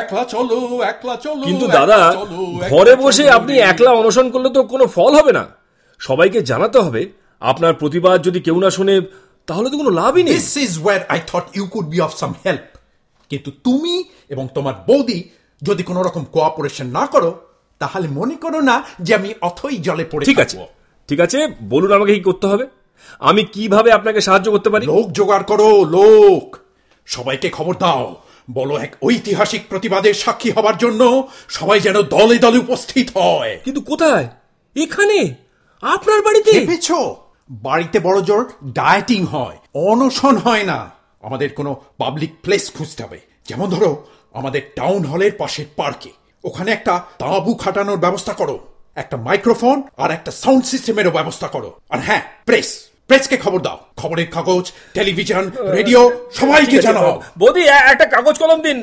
একলা 0.01 0.25
চলো 0.25 0.59
একলা 0.83 1.15
চলো 1.17 1.45
কিন্তু 1.49 1.67
দাদা 1.67 2.01
ঘরে 2.73 2.95
বসে 3.03 3.25
আপনি 3.31 3.53
একলা 3.71 3.91
অনশন 3.91 4.27
করলে 4.31 4.49
তো 4.51 4.61
কোনো 4.73 4.85
ফল 4.87 5.13
হবে 5.19 5.33
না। 5.39 5.45
সবাইকে 6.01 6.39
জানাতে 6.43 6.79
হবে 6.79 7.03
আপনার 7.41 7.73
প্রতিবাদ 7.75 8.19
যদি 8.23 8.41
কেউ 8.41 8.57
না 8.61 8.71
শুনে 8.71 8.95
তাহলে 9.47 9.69
তো 9.71 9.77
কোনো 9.77 9.91
লাভই 9.91 10.23
নেই। 10.23 10.35
This 10.35 10.57
is 10.57 10.73
war 10.85 11.01
I 11.09 11.19
thought 11.27 11.47
you 11.57 11.65
could 11.67 11.87
be 11.95 11.99
of 12.01 12.13
some 12.17 12.33
help 12.47 12.67
কিন্তু 13.31 13.51
তুমি 13.65 13.95
এবং 14.29 14.49
তোমার 14.55 14.75
বৌদি 14.87 15.19
যদি 15.63 15.83
কোনো 15.83 16.01
রকম 16.03 16.23
কোঅপারেশন 16.35 16.87
না 16.99 17.05
করো 17.07 17.31
তাহলে 17.79 18.09
মনে 18.09 18.35
করো 18.35 18.61
না 18.61 18.83
যে 19.01 19.15
আমি 19.15 19.35
অথই 19.41 19.77
জলে 19.77 20.05
পড়ে 20.05 20.27
ঠিক 20.27 20.39
আছে 20.39 20.59
ঠিক 21.09 21.21
আছে 21.21 21.49
বলুন 21.63 21.93
আমাকে 21.93 22.15
কি 22.15 22.21
করতে 22.21 22.47
হবে? 22.47 22.67
আমি 23.19 23.45
কীভাবে 23.45 23.93
আপনাকে 23.93 24.21
সাহায্য 24.21 24.51
করতে 24.51 24.71
পারি? 24.71 24.87
লোক 24.87 25.13
জোগাড় 25.13 25.43
করো 25.43 25.85
লোক! 25.85 26.57
সবাইকে 27.07 27.51
খবর 27.51 27.77
দাও 27.77 28.17
বলো 28.51 28.77
এক 28.77 28.97
ঐতিহাসিক 29.03 29.63
প্রতিবাদের 29.69 30.15
সাক্ষী 30.15 30.51
হবার 30.51 30.79
জন্য 30.79 31.29
সবাই 31.49 31.81
যেন 31.81 32.03
দলে 32.03 32.39
দলে 32.39 32.59
উপস্থিত 32.59 33.17
হয়। 33.17 33.59
কিন্তু 33.65 33.81
কোথায়? 33.81 34.29
এখানে? 34.77 35.35
আপনার 35.83 36.23
বাড়িতে? 36.23 36.53
ভেবেছ? 36.53 36.93
বাড়িতে 37.51 38.01
বড় 38.01 38.23
জোর 38.23 38.53
ডায়েটিং 38.65 39.25
হয় 39.25 39.57
অনশন 39.75 40.37
হয় 40.37 40.63
না। 40.63 40.91
আমাদের 41.23 41.53
কোনো 41.53 41.83
পাবলিক 41.99 42.33
প্লেস 42.43 42.73
খুঁজতে 42.75 43.03
হবে। 43.03 43.21
যেমন 43.49 43.71
ধরো 43.71 44.07
আমাদের 44.33 44.63
টাউন 44.77 45.05
হলের 45.05 45.33
পাশের 45.39 45.67
পার্কে। 45.77 46.11
ওখানে 46.49 46.71
একটা 46.77 46.95
তাঁবু 47.23 47.53
খাটানোর 47.63 48.03
ব্যবস্থা 48.05 48.33
করো 48.41 48.57
একটা 49.03 49.17
মাইক্রোফোন 49.27 49.77
আর 50.03 50.11
একটা 50.17 50.31
সাউন্ড 50.43 50.65
সিস্টেমেরও 50.73 51.17
ব্যবস্থা 51.19 51.49
করো। 51.55 51.71
আর 51.93 52.01
হ্যাঁ 52.07 52.23
প্রেস 52.49 52.69
প্রেসকে 53.09 53.37
খবর 53.45 53.61
দাও। 53.67 53.79
খবরের 54.01 54.29
কাগজ 54.37 54.65
টেলিভিশন 54.97 55.45
রেডিও 55.77 56.01
সবাইকে 56.39 56.77
জানাও। 56.87 57.13
বৌদি 57.41 57.63
একটা 57.93 58.07
কাগজ 58.15 58.35
কলম 58.43 58.59
দিন 58.67 58.79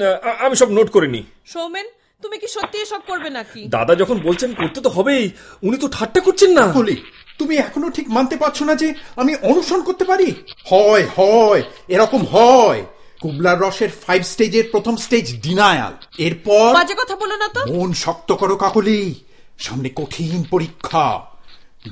আমি 0.45 0.55
সব 0.61 0.69
নোট 0.77 0.87
করে 0.95 1.07
নি 1.15 1.21
সৌমেন 1.53 1.87
তুমি 2.23 2.35
কি 2.41 2.47
সত্যি 2.55 2.77
এসব 2.85 3.01
করবে 3.09 3.29
নাকি? 3.37 3.61
দাদা 3.75 3.93
যখন 4.01 4.17
বলছেন 4.27 4.49
করতে 4.59 4.79
তো 4.85 4.89
হবেই 4.95 5.23
উনি 5.67 5.77
তো 5.83 5.87
ঠাট্টা 5.95 6.19
করছেন 6.27 6.51
না। 6.59 6.65
বলি 6.79 6.95
তুমি 7.39 7.53
এখনও 7.65 7.89
ঠিক 7.97 8.07
মানতে 8.17 8.35
পারছ 8.43 8.57
না 8.69 8.73
যে 8.81 8.87
আমি 9.21 9.31
অনুসরণ 9.49 9.81
করতে 9.89 10.05
পারি? 10.11 10.27
হয় 10.71 11.05
হয় 11.17 11.61
এরকম 11.93 12.21
হয়। 12.33 12.81
কুবলার 13.23 13.59
রসের 13.59 13.89
ফাইভ 13.89 14.23
স্টেজের 14.23 14.63
প্রথম 14.71 14.95
স্টেজ 14.95 15.41
ডিনায়াল 15.41 15.93
এরপর 16.17 16.73
বাজে 16.73 16.93
কথা 16.93 17.15
বলো 17.15 17.35
না 17.37 17.47
তো। 17.47 17.73
মন 17.73 17.93
শক্ত 17.93 18.31
করো 18.31 18.55
কাকলি 18.55 19.15
সামনে 19.57 19.89
কঠিন 19.95 20.43
পরীক্ষা। 20.49 21.25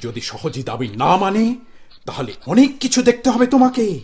যদি 0.01 0.21
সহজে 0.21 0.63
দাবি 0.63 0.88
না 0.88 1.17
মানে 1.17 1.55
তাহলে 2.05 2.33
অনেক 2.45 2.79
কিছু 2.79 3.01
দেখতে 3.01 3.29
হবে 3.29 3.45
তোমাকে। 3.47 4.00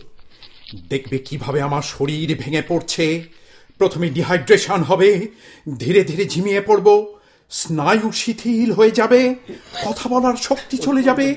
দেখবে 0.88 1.18
কীভাবে 1.18 1.62
আমার 1.62 1.82
শরীর 1.82 2.36
ভেঙে 2.38 2.62
পড়ছে। 2.68 3.24
প্রথমে 3.78 4.10
ডিহাইড্রেশন 4.10 4.82
হবে 4.82 5.26
ধীরে 5.78 6.04
ধীরে 6.04 6.24
ঝিমিয়ে 6.24 6.60
পড়ব। 6.60 7.14
স্নায়ু 7.50 8.12
শিথিল 8.12 8.72
হয়ে 8.72 8.90
যাবে 8.90 9.34
কথা 9.84 10.08
বলার 10.08 10.36
শক্তি 10.36 10.76
চলে 10.78 11.02
যাবে। 11.02 11.34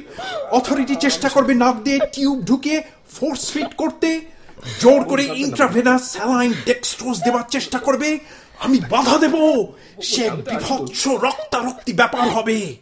অথরিটি 0.51 0.95
চেষ্টা 0.95 1.29
করবে 1.29 1.53
নাক 1.53 1.75
দিয়ে 1.75 1.99
টিউব 2.13 2.45
ঢুকে 2.45 2.81
ফোর্স 3.09 3.51
ফিট 3.51 3.73
করতে। 3.73 4.40
জোর 4.79 5.03
করে 5.03 5.23
ইন্ট্রাভেনাস 5.23 6.11
স্যালাইন 6.11 6.53
ডেক্সট্রোজ 6.65 7.19
দেওয়ার 7.19 7.43
চেষ্টা 7.49 7.77
করবে 7.77 8.19
আমি 8.59 8.81
বাধা 8.89 9.17
দেব। 9.17 9.65
সে 10.01 10.29
বিভৎস 10.29 11.07
রক্তারক্তি 11.07 11.93
ব্যাপার 11.93 12.29
হবে। 12.29 12.75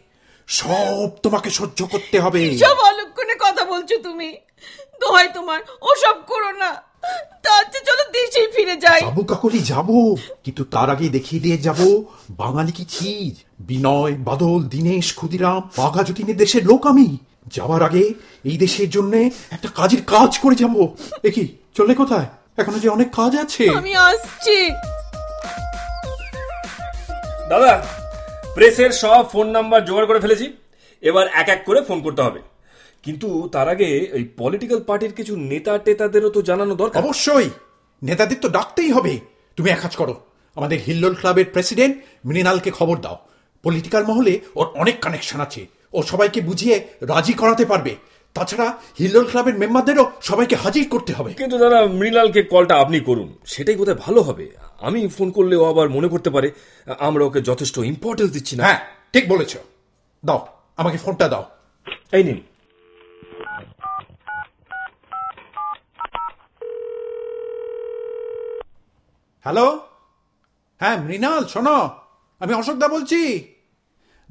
সব 0.46 1.08
তোমাকে 1.22 1.50
সহ্য 1.50 1.86
করতে 1.86 2.20
হবে। 2.20 2.58
সব 2.58 2.76
অলক্ষণে 2.78 3.34
কথা 3.40 3.64
বলছো 3.64 3.98
তুমি। 3.98 4.36
দোহাই 5.00 5.28
তোমার 5.34 5.60
ওসব 5.82 6.14
করো 6.26 6.52
না। 6.52 6.82
তার 7.42 7.64
চেয়ে 7.72 7.84
চলো 7.84 8.04
দেশেই 8.12 8.48
ফিরে 8.56 8.76
যাই। 8.76 9.00
যাব 9.00 9.22
কাকলি 9.22 9.58
যাব। 9.58 10.16
কিন্তু 10.44 10.64
তার 10.64 10.90
আগে 10.90 11.08
দেখিয়ে 11.08 11.42
দিয়ে 11.42 11.58
যাব। 11.58 12.04
বাঙালি 12.30 12.72
কি 12.72 12.84
চিজ 12.84 13.44
বিনয় 13.60 14.12
বাদল 14.12 14.62
দীনেশ 14.62 15.14
ক্ষুদিরাম 15.14 15.70
বাঘা 15.76 16.02
যতীনের 16.02 16.36
দেশের 16.36 16.66
লোক 16.66 16.86
আমি 16.86 17.16
যাওয়ার 17.46 17.82
আগে 17.82 18.14
এই 18.44 18.56
দেশের 18.56 18.90
জন্য 18.90 19.16
একটা 19.50 19.68
কাজের 19.74 20.02
কাজ 20.04 20.38
করে 20.38 20.54
যাব। 20.54 20.88
দেখি 21.22 21.48
চলে 21.74 21.94
কোথায়? 21.94 22.26
এখনও 22.56 22.78
যে 22.78 22.88
অনেক 22.88 23.14
কাজ 23.14 23.36
আছে। 23.36 23.70
আমি 23.70 23.94
আসছি। 23.94 24.70
দাদা 27.48 27.86
প্রেসের 28.54 28.90
সব 28.90 29.26
ফোন 29.32 29.50
নাম্বার 29.50 29.84
জোগাড় 29.84 30.06
করে 30.06 30.20
ফেলেছি। 30.20 30.56
এবার 31.00 31.26
এক 31.32 31.48
এক 31.48 31.64
করে 31.64 31.82
ফোন 31.82 32.00
করতে 32.00 32.22
হবে। 32.22 32.40
কিন্তু 33.02 33.48
তার 33.52 33.68
আগে 33.68 34.10
ওই 34.12 34.28
পলিটিক্যাল 34.36 34.82
পার্টির 34.82 35.12
কিছু 35.12 35.36
নেতা 35.36 35.78
টেতাদেরও 35.78 36.30
তো 36.30 36.42
জানানো 36.42 36.74
দরকার। 36.74 37.04
অবশ্যই। 37.04 37.50
নেতাদের 38.02 38.36
তো 38.40 38.48
ডাকতেই 38.48 38.90
হবে। 38.92 39.20
তুমি 39.56 39.70
এক 39.70 39.80
কাজ 39.80 39.96
করো। 39.96 40.20
আমাদের 40.56 40.80
হিল্লোল 40.86 41.14
ক্লাবের 41.14 41.44
প্রেসিডেন্ট 41.52 41.96
মৃণালকে 42.26 42.70
খবর 42.70 42.98
দাও। 42.98 43.18
পলিটিক্যাল 43.62 44.04
মহলে 44.04 44.40
ওর 44.54 44.66
অনেক 44.66 45.00
কানেকশন 45.00 45.40
আছে। 45.40 45.66
ও 45.92 46.02
সবাইকে 46.02 46.40
বুঝিয়ে 46.40 46.86
রাজি 47.00 47.32
করাতে 47.32 47.64
পারবে। 47.64 47.96
তাছাড়া 48.34 48.78
হিল্লোল 48.98 49.26
ক্লাবের 49.30 49.56
মেম্বারদেরও 49.58 50.10
সবাইকে 50.20 50.56
হাজির 50.56 50.88
করতে 50.88 51.12
হবে। 51.12 51.32
কিন্তু 51.32 51.58
দাদা 51.58 51.80
মৃণালকে 51.86 52.42
কলটা 52.42 52.74
আপনি 52.76 53.00
করুন। 53.00 53.38
সেটাই 53.44 53.76
বোধহয় 53.76 53.98
ভালো 53.98 54.20
হবে? 54.22 54.46
আমি 54.80 55.08
ফোন 55.08 55.30
করলে 55.30 55.56
ও 55.56 55.64
আবার 55.64 55.88
মনে 55.88 56.08
করতে 56.08 56.30
পারে 56.30 56.52
আমরা 56.98 57.24
ওকে 57.24 57.40
যথেষ্ট 57.40 57.78
ইম্পর্টেন্স 57.78 58.30
দিচ্ছি 58.32 58.56
না। 58.56 58.64
হ্যাঁ 58.64 58.80
ঠিক 59.12 59.28
বলেছ। 59.28 59.56
দাও 60.24 60.46
আমাকে 60.76 60.98
ফোনটা 60.98 61.28
দাও। 61.28 61.44
এই 62.12 62.24
নিন। 62.24 62.40
হ্যালো? 69.44 69.66
হ্যাঁ 70.80 70.96
মৃণাল 71.00 71.44
শোনো 71.44 71.90
আমি 72.40 72.54
অশোকদা 72.54 72.88
বলছি। 72.88 73.20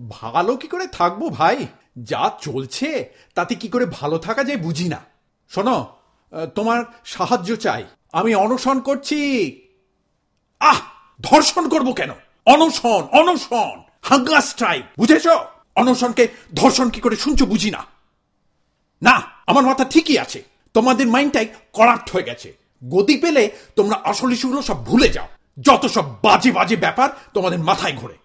ভালো 0.10 0.58
কি 0.58 0.68
করে 0.68 0.88
থাকব 0.88 1.22
ভাই? 1.30 1.68
যা 2.04 2.32
চলছে, 2.42 3.10
তাতে 3.36 3.56
কি 3.56 3.68
করে 3.68 3.86
ভালো 3.86 4.18
থাকা 4.18 4.44
যায় 4.44 4.58
বুঝি 4.58 4.90
না। 4.90 4.98
শোনো 5.50 5.88
তোমার 6.56 6.84
সাহায্য 7.06 7.56
চাই। 7.56 7.86
আমি 8.12 8.36
অনশন 8.36 8.80
করছি। 8.80 9.20
আহ, 10.60 10.80
ধর্ষণ 11.22 11.70
করব 11.70 11.92
কেন? 11.92 12.10
অনশন 12.46 13.02
অনশন, 13.12 13.84
হাঙ্গার 14.02 14.42
স্ট্রাইক, 14.42 14.84
বুঝেছ? 14.98 15.28
অনশনকে 15.76 16.28
ধর্ষণ 16.54 16.90
কি 16.90 17.02
করে 17.02 17.16
শুনছো 17.16 17.46
বুঝি 17.46 17.72
না। 17.72 17.86
না, 19.02 19.22
আমার 19.48 19.64
মাথা 19.64 19.86
ঠিকই 19.86 20.18
আছে। 20.18 20.44
তোমাদের 20.74 21.08
মাইন্ডটাই 21.08 21.48
করাপ্ট 21.74 22.12
হয়ে 22.12 22.24
গেছে। 22.24 22.58
গতি 22.90 23.18
পেলে 23.18 23.52
তোমরা 23.76 24.00
আসল 24.04 24.32
ইস্যুগুলো 24.32 24.62
সব 24.62 24.86
ভুলে 24.86 25.10
যাও। 25.10 25.28
যত 25.62 25.86
সব 25.86 26.22
বাজে 26.24 26.52
বাজে 26.52 26.76
ব্যাপার 26.76 27.10
তোমাদের 27.34 27.60
মাথায় 27.60 27.94
ঘোরে। 27.94 28.18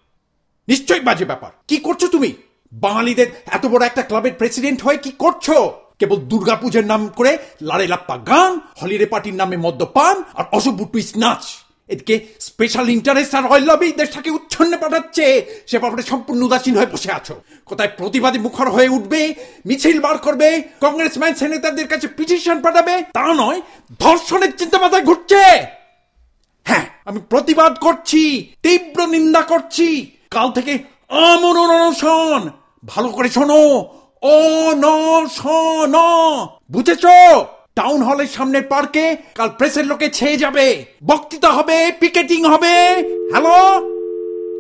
নিশ্চয়ই 0.69 1.01
বাজে 1.01 1.25
ব্যাপার। 1.25 1.51
কি 1.69 1.77
করছ 1.77 2.05
তুমি? 2.05 2.33
বাঙালিদের 2.81 3.27
এত 3.47 3.67
বড় 3.67 3.87
একটা 3.87 4.03
ক্লাবের 4.03 4.33
প্রেসিডেন্ট 4.33 4.83
হয়ে 4.83 4.97
কি 4.97 5.11
করছ? 5.19 5.51
কেবল 5.99 6.17
দুর্গাপূজার 6.17 6.87
নাম 6.87 7.09
করে 7.09 7.39
লাড়ে 7.63 7.87
লাপ্পা 7.87 8.19
গান, 8.19 8.61
হলিডে 8.83 9.07
পার্টির 9.07 9.35
নামে 9.35 9.57
মদ্যপান 9.57 10.23
আর 10.35 10.45
অসভ্য 10.53 10.85
টুইস্ট 10.93 11.17
নাচ। 11.19 11.45
এদিকে 11.89 12.21
স্পেশাল 12.41 12.89
ইন্টারেস্ট 12.89 13.35
আর 13.35 13.47
অয়েল 13.47 13.65
লবি 13.65 13.93
দেশটাকে 13.93 14.31
উচ্ছন্নে 14.31 14.77
পাঠাচ্ছে। 14.77 15.47
সে 15.67 15.79
ব্যাপারে 15.79 16.03
সম্পূর্ণ 16.03 16.43
উদাসীন 16.43 16.77
হয়ে 16.77 16.87
বসে 16.87 17.13
আছো। 17.13 17.35
কোথায় 17.67 17.91
প্রতিবাদী 17.97 18.39
মুখর 18.39 18.71
হয়ে 18.71 18.89
উঠবে, 18.89 19.35
মিছিল 19.67 20.01
বার 20.01 20.19
করবে 20.19 20.49
কংগ্রেস 20.51 20.83
কংগ্রেসম্যান 20.83 21.35
সেনেটারদের 21.35 21.89
কাছে 21.89 22.09
পিটিশন 22.09 22.63
পাঠাবে, 22.63 23.03
তা 23.13 23.35
নয়, 23.35 23.61
ধর্ষণের 23.99 24.57
চিন্তা 24.57 24.79
মাথায় 24.79 25.03
ঘুরছে। 25.03 25.43
হ্যাঁ 26.65 26.87
আমি 27.05 27.21
প্রতিবাদ 27.31 27.79
করছি, 27.79 28.53
তীব্র 28.63 29.07
নিন্দা 29.07 29.43
করছি। 29.43 30.11
কাল 30.31 30.51
থেকে 30.51 30.79
আমন 31.09 31.57
অনশন। 31.57 32.51
ভালো 32.87 33.09
করে 33.09 33.29
শোনো। 33.29 33.61
অনশন 34.23 35.95
বুঝেছ? 36.73 37.05
টাউন 37.75 38.01
হলের 38.03 38.27
সামনের 38.27 38.63
পার্কে 38.63 39.17
কাল 39.35 39.49
প্রেসের 39.59 39.87
লোকে 39.87 40.07
ছেয়ে 40.11 40.37
যাবে। 40.37 40.67
বক্তৃতা 41.07 41.51
হবে 41.53 41.79
পিকেটিং 42.01 42.41
হবে। 42.45 42.75
হ্যালো 43.33 43.57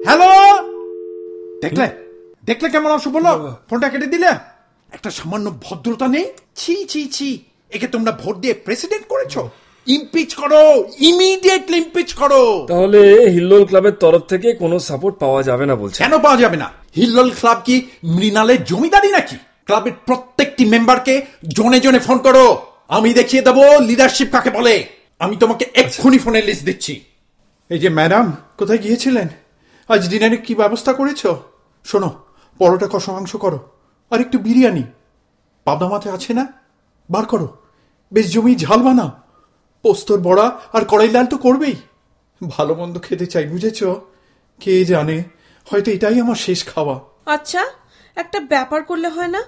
হ্যালো 0.06 0.30
দেখলে? 1.62 1.86
দেখলে 2.44 2.68
কেমন 2.68 2.90
অশুভ 2.90 3.12
বলো 3.16 3.32
ফোনটা 3.70 3.88
কেটে 3.88 4.06
দিলে? 4.06 4.30
একটা 4.92 5.10
সামান্য 5.10 5.46
ভদ্রতা 5.64 6.06
নেই? 6.08 6.26
ছি 6.54 6.74
ছি 6.84 7.02
ছি। 7.16 7.28
একে 7.70 7.86
তোমরা 7.86 8.12
ভোট 8.12 8.36
দিয়ে 8.36 8.54
প্রেসিডেন্ট 8.54 9.04
করেছ? 9.08 9.34
ইমপিচ 9.86 10.34
করো 10.34 10.62
ইমিডিয়েটলি 10.98 11.76
ইমপিচ 11.76 12.12
করো। 12.12 12.42
তাহলে 12.68 13.00
হিল্লোল 13.34 13.64
ক্লাবের 13.64 13.92
তরফ 13.92 14.22
থেকে 14.22 14.52
কোনো 14.52 14.78
সাপোর্ট 14.78 15.18
পাওয়া 15.18 15.40
যাবে 15.42 15.64
না 15.66 15.74
বলছে। 15.74 15.98
কেন 16.04 16.18
পাওয়া 16.18 16.36
যাবে 16.36 16.56
না? 16.56 16.68
হিল্লোল 16.96 17.30
ক্লাব 17.30 17.62
কি 17.64 17.88
মৃণালের 18.04 18.64
জমিদারি 18.64 19.10
নাকি? 19.10 19.36
ক্লাবের 19.64 19.92
প্রত্যেকটি 20.06 20.64
মেম্বারকে 20.64 21.26
জনে 21.48 21.80
জনে 21.80 21.98
ফোন 21.98 22.18
করো। 22.18 22.66
আমি 22.88 23.14
দেখিয়ে 23.14 23.42
দেবো 23.42 23.80
লিডারশিপ 23.80 24.28
কাকে 24.32 24.50
বলে। 24.50 24.86
আমি 25.18 25.36
তোমাকে 25.36 25.70
এক্ষুনি 25.74 26.18
ফোনের 26.18 26.44
লিস্ট 26.44 26.64
দিচ্ছি। 26.64 27.04
এই 27.70 27.78
যে 27.78 27.88
ম্যাডাম 27.88 28.36
কোথায় 28.58 28.78
গিয়েছিলেন? 28.78 29.28
আজ 29.88 30.08
ডিনারে 30.08 30.36
কি 30.36 30.54
ব্যবস্থা 30.54 30.92
করেছ? 30.92 31.26
শোনো 31.84 32.10
পরোটা 32.58 32.88
কষা 32.92 33.12
মাংস 33.12 33.36
করো 33.36 33.58
আর 34.10 34.20
একটু 34.20 34.38
বিরিয়ানি। 34.38 34.82
পাবদা 35.64 35.88
মাথা 35.88 36.12
আছে 36.12 36.34
না? 36.34 36.52
বার 37.10 37.26
করো। 37.26 37.56
বেশ 38.12 38.32
জমি 38.32 38.56
ঝাল 38.56 38.82
বানাও। 38.82 39.10
পোস্তর 39.82 40.20
বড়া 40.20 40.60
আর 40.72 40.84
কড়াই 40.84 41.08
লাল 41.08 41.26
তো 41.26 41.36
করবেই। 41.36 41.74
ভালো 42.48 42.74
মন্দ 42.74 43.02
খেতে 43.02 43.26
চাই 43.26 43.46
বুঝেছ? 43.46 43.84
কে 44.60 44.84
জানে? 44.84 45.22
হয়তো 45.70 45.90
এটাই 45.90 46.20
আমার 46.20 46.34
শেষ 46.34 46.64
খাওয়া। 46.64 47.00
আচ্ছা 47.26 47.62
একটা 48.16 48.40
ব্যাপার 48.40 48.82
করলে 48.82 49.08
হয় 49.08 49.28
না? 49.28 49.42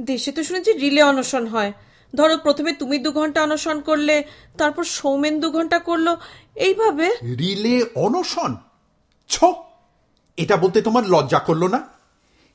দেশে 0.00 0.32
তো 0.32 0.44
শুনেছি 0.44 0.72
রিলে 0.72 1.02
অনশন 1.02 1.46
হয়। 1.46 1.72
ধরো 2.14 2.36
প্রথমে 2.36 2.72
তুমি 2.72 2.98
দু 2.98 3.10
ঘণ্টা 3.12 3.42
অনশন 3.42 3.80
করলে 3.80 4.24
তারপর 4.58 4.84
সৌমেন 4.84 5.40
দু 5.40 5.50
ঘণ্টা 5.50 5.78
করল 5.78 6.16
এইভাবে? 6.56 7.06
রিলে 7.38 7.84
অনশন? 7.94 8.56
ছ 9.28 9.44
এটা 10.36 10.56
বলতে 10.56 10.82
তোমার 10.82 11.04
লজ্জা 11.08 11.38
করল 11.38 11.66
না? 11.66 11.80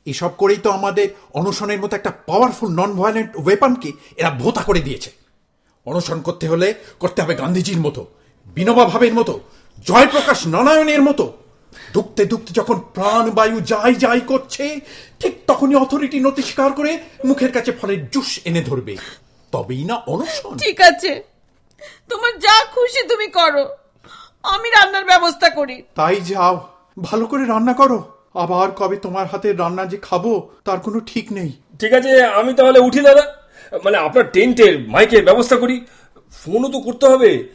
এসব 0.05 0.31
করেই 0.37 0.57
তো 0.57 0.71
আমাদের 0.71 1.09
অনশনের 1.33 1.79
মতো 1.79 1.95
একটা 1.95 2.11
পাওয়ারফুল 2.27 2.69
নন 2.69 2.91
ভায়োলেন্ট 2.93 3.31
ওয়েপনকে 3.35 3.91
এরা 4.17 4.29
ভোতা 4.31 4.61
করে 4.61 4.79
দিয়েছে। 4.79 5.11
অনশন 5.85 6.21
করতে 6.21 6.47
হলে 6.47 6.73
করতে 6.99 7.21
হবে 7.21 7.35
গান্ধীজির 7.35 7.79
মতো 7.79 8.05
বিনোবা 8.55 8.85
ভাবের 8.85 9.13
মতো 9.13 9.39
জয়প্রকাশ 9.85 10.47
নারায়ণের 10.47 11.01
মতো। 11.01 11.25
দুঃখতে 11.93 12.25
দুঃখতে 12.25 12.53
যখন 12.53 12.79
প্রাণবায়ু 12.93 13.61
যাই 13.61 13.95
যাই 13.95 14.21
করছে 14.21 14.79
ঠিক 15.19 15.37
তখনই 15.47 15.75
অথরিটি 15.75 16.19
নতি 16.19 16.41
স্বীকার 16.41 16.73
করে 16.73 16.99
মুখের 17.25 17.51
কাছে 17.51 17.71
ফলের 17.71 18.09
জুস 18.09 18.39
এনে 18.45 18.61
ধরবে। 18.61 18.97
তবেই 19.51 19.83
না 19.83 19.95
অনশন। 19.95 20.57
ঠিক 20.57 20.81
আছে। 20.81 21.23
তোমার 22.09 22.39
যা 22.39 22.65
খুশি 22.65 23.07
তুমি 23.07 23.27
করো। 23.27 23.69
আমি 24.43 24.69
রান্নার 24.69 25.05
ব্যবস্থা 25.05 25.49
করি। 25.49 25.83
তাই 25.95 26.15
যাও। 26.15 26.67
ভালো 27.03 27.25
করে 27.25 27.45
রান্না 27.45 27.73
করো। 27.73 28.03
আবার 28.33 28.71
কবে 28.71 28.97
তোমার 28.97 29.27
হাতে 29.27 29.53
রান্না 29.53 29.85
যে 29.85 29.97
খাব 29.97 30.41
তার 30.65 30.79
কোনো 30.79 30.99
ঠিক 30.99 31.31
নেই। 31.31 31.51
ঠিক 31.79 31.93
আছে 31.93 32.23
আমি 32.23 32.53
তাহলে 32.53 32.79
উঠি 32.79 32.99
দাদা। 32.99 33.35
মানে 33.83 33.97
আপনার 33.97 34.31
টেন্টের 34.31 34.79
মাইকের 34.79 35.23
ব্যবস্থা 35.23 35.55
করি। 35.55 35.85
ফোনও 36.31 36.67
তো 36.67 36.79
করতে 36.79 37.07
হবে। 37.07 37.49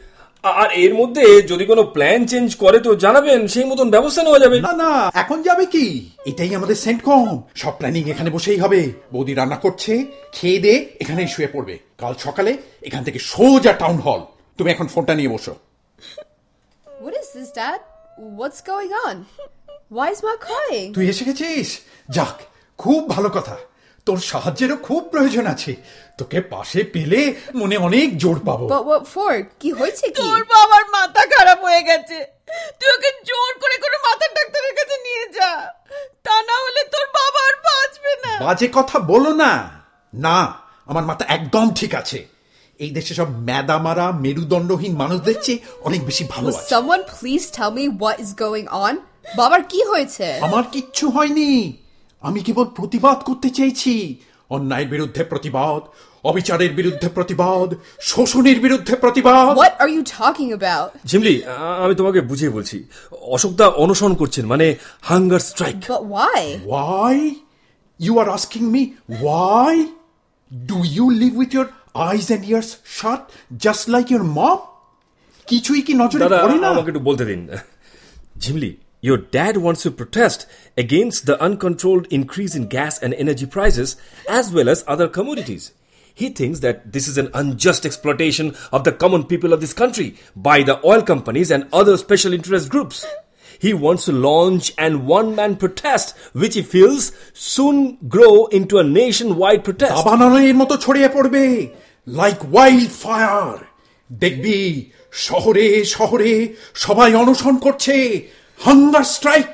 আর 0.61 0.69
এর 0.83 0.93
মধ্যে 0.93 1.25
যদি 1.51 1.65
কোনো 1.65 1.83
প্ল্যান 1.83 2.21
চেঞ্জ 2.25 2.55
করে 2.55 2.79
তো 2.79 2.91
জানাবেন 2.95 3.47
সেই 3.47 3.65
মতন 3.65 3.87
ব্যবস্থা 3.89 4.23
নেওয়া 4.23 4.39
যাবে। 4.39 4.57
না 4.61 4.73
না 4.73 4.91
এখন 5.13 5.37
যাবে 5.41 5.65
কি? 5.65 5.85
এটাই 6.25 6.55
আমাদের 6.55 6.75
সেন্ট 6.75 7.01
কম 7.03 7.27
সব 7.55 7.71
প্ল্যানিং 7.71 8.03
এখানে 8.09 8.29
বসেই 8.29 8.59
হবে। 8.63 8.79
বৌদি 9.13 9.33
রান্না 9.33 9.55
করছে 9.55 9.93
খেয়ে 10.31 10.59
দে 10.59 10.73
এখানেই 11.01 11.27
শুয়ে 11.27 11.49
পড়বে। 11.53 11.75
কাল 11.97 12.13
সকালে 12.19 12.51
এখান 12.81 13.03
থেকে 13.03 13.19
সোজা 13.19 13.73
টাউন 13.73 13.97
হল 13.97 14.21
তুমি 14.57 14.71
এখন 14.71 14.87
ফোনটা 14.87 15.13
নিয়ে 15.15 15.29
বসো। 15.29 15.53
What 17.03 17.15
is 17.21 17.27
this, 17.35 17.49
Dad? 17.59 17.79
What's 18.39 18.61
going 18.71 18.93
on? 19.05 19.15
Why 19.95 20.07
is 20.13 20.19
Ma 20.25 20.33
crying? 20.45 20.89
তুই 20.93 21.05
এসে 21.09 21.23
গেছিস? 21.25 21.69
যাক 22.09 22.37
খুব 22.77 23.09
ভালো 23.09 23.29
কথা। 23.29 23.55
তোর 24.05 24.17
সাহায্যেরও 24.31 24.77
খুব 24.87 25.01
প্রয়োজন 25.11 25.45
আছে। 25.53 25.75
তোকে 26.17 26.41
পাশে 26.41 26.83
পেলে 26.93 27.21
মনে 27.55 27.77
অনেক 27.77 28.17
জোর 28.17 28.37
পাবো। 28.47 28.65
But 28.73 29.45
কি 29.61 29.69
হয়েছে 29.71 30.05
কি? 30.07 30.21
তোর 30.21 30.41
বাবার 30.53 30.85
মাথা 30.95 31.23
খারাপ 31.33 31.59
হয়ে 31.67 31.81
গেছে। 31.89 32.17
তুই 32.79 32.89
ওকে 32.95 33.09
জোর 33.29 33.51
করে 33.61 33.77
করে 33.83 33.97
মাথার 34.05 34.31
ডাক্তারের 34.37 34.73
কাছে 34.79 34.95
নিয়ে 35.05 35.25
যা। 35.37 35.51
তা 36.25 36.35
না 36.49 36.55
হলে 36.65 36.81
তোর 36.93 37.05
বাবা 37.19 37.41
আর 37.49 37.55
বাঁচবে 37.67 38.13
না। 38.23 38.45
বাজে 38.45 38.67
কথা 38.73 38.97
বলো 39.11 39.31
না। 39.33 39.51
না 40.13 40.37
আমার 40.87 41.03
মাথা 41.03 41.25
একদম 41.37 41.65
ঠিক 41.79 41.95
আছে। 41.95 42.19
এই 42.79 42.89
দেশে 42.89 43.13
সব 43.13 43.29
ম্যাদামারা 43.47 44.11
মেরুদণ্ডহীন 44.11 44.93
মানুষদের 44.95 45.37
চেয়ে 45.41 45.59
অনেক 45.87 46.01
বেশি 46.05 46.23
ভালো 46.33 46.47
আছে। 46.49 46.75
someone 46.75 47.03
please 47.17 47.45
tell 47.57 47.71
me 47.79 47.85
what 48.03 48.15
is 48.23 48.31
going 48.43 48.67
on? 48.85 48.93
বাবার 49.37 49.61
কি 49.71 49.79
হয়েছে? 49.83 50.27
আমার 50.47 50.63
কিচ্ছু 50.73 51.05
হয়নি। 51.09 51.49
আমি 52.25 52.39
কেবল 52.47 52.65
প্রতিবাদ 52.79 53.17
করতে 53.27 53.47
চেয়েছি 53.57 53.93
অন্যায়ের 54.51 54.89
বিরুদ্ধে 54.93 55.21
প্রতিবাদ 55.31 55.81
অবিচারের 56.23 56.71
বিরুদ্ধে 56.79 57.07
প্রতিবাদ 57.17 57.69
শোষণের 58.09 58.57
বিরুদ্ধে 58.65 58.93
প্রতিবাদ 59.03 59.53
What 59.63 59.73
are 59.83 59.91
you 59.95 60.03
talking 60.19 60.49
about? 60.59 60.87
Jhimli 61.09 61.35
আমি 61.83 61.93
তোমাকে 61.95 62.19
বুঝিয়ে 62.29 62.51
বলছি 62.57 62.77
অশোকদা 63.35 63.65
অনশন 63.83 64.11
করছেন 64.21 64.45
মানে 64.53 64.67
hunger 65.09 65.41
strike 65.49 65.75
But 65.87 66.03
why? 66.15 66.39
Why? 66.73 67.13
You 67.99 68.13
are 68.21 68.29
asking 68.37 68.65
me 68.75 68.81
why? 69.25 69.69
Do 70.51 70.77
you 70.97 71.05
live 71.21 71.35
with 71.41 71.51
your 71.57 71.67
eyes 72.07 72.27
and 72.29 72.41
ears 72.45 72.69
shut 72.97 73.21
just 73.65 73.83
like 73.87 74.07
your 74.15 74.25
mom? 74.37 74.59
কিছুই 75.47 75.81
কি 75.87 75.93
নজরে 76.01 76.25
পড়ে 76.43 76.57
না 76.63 76.67
আমাকে 76.73 76.89
একটু 76.91 77.03
বলতে 77.09 77.23
দিন 77.29 77.41
Jhimli 78.43 78.71
Your 79.04 79.16
dad 79.16 79.56
wants 79.56 79.82
to 79.84 79.90
protest 79.90 80.46
against 80.76 81.24
the 81.24 81.40
uncontrolled 81.42 82.06
increase 82.10 82.54
in 82.54 82.66
gas 82.66 82.98
and 83.02 83.14
energy 83.14 83.46
prices 83.46 83.96
as 84.28 84.52
well 84.52 84.68
as 84.68 84.84
other 84.86 85.08
commodities. 85.08 85.72
He 86.14 86.28
thinks 86.28 86.60
that 86.60 86.92
this 86.92 87.08
is 87.08 87.16
an 87.16 87.30
unjust 87.32 87.86
exploitation 87.86 88.54
of 88.72 88.84
the 88.84 88.92
common 88.92 89.24
people 89.24 89.54
of 89.54 89.62
this 89.62 89.72
country 89.72 90.16
by 90.36 90.62
the 90.62 90.84
oil 90.84 91.02
companies 91.02 91.50
and 91.50 91.66
other 91.72 91.96
special 91.96 92.34
interest 92.34 92.68
groups. 92.68 93.06
He 93.58 93.72
wants 93.72 94.04
to 94.06 94.12
launch 94.12 94.72
an 94.76 95.06
one 95.06 95.34
man 95.34 95.56
protest, 95.56 96.16
which 96.32 96.54
he 96.54 96.62
feels 96.62 97.12
soon 97.32 97.98
grow 98.08 98.46
into 98.46 98.78
a 98.78 98.84
nationwide 98.84 99.64
protest. 99.64 99.92
দাবানলের 99.92 100.54
মতো 100.60 100.74
ছড়িয়ে 100.84 101.08
পড়বে 101.16 101.44
like 102.20 102.38
wild 102.52 102.90
fire 103.02 103.56
দেখবি 104.22 104.60
শহরে 105.26 105.66
শহরে 105.94 106.32
সবাই 106.84 107.10
অনশন 107.22 107.54
করছে 107.64 107.96
হাঙ্গার 108.59 109.03
স্ট্রাইক 109.03 109.53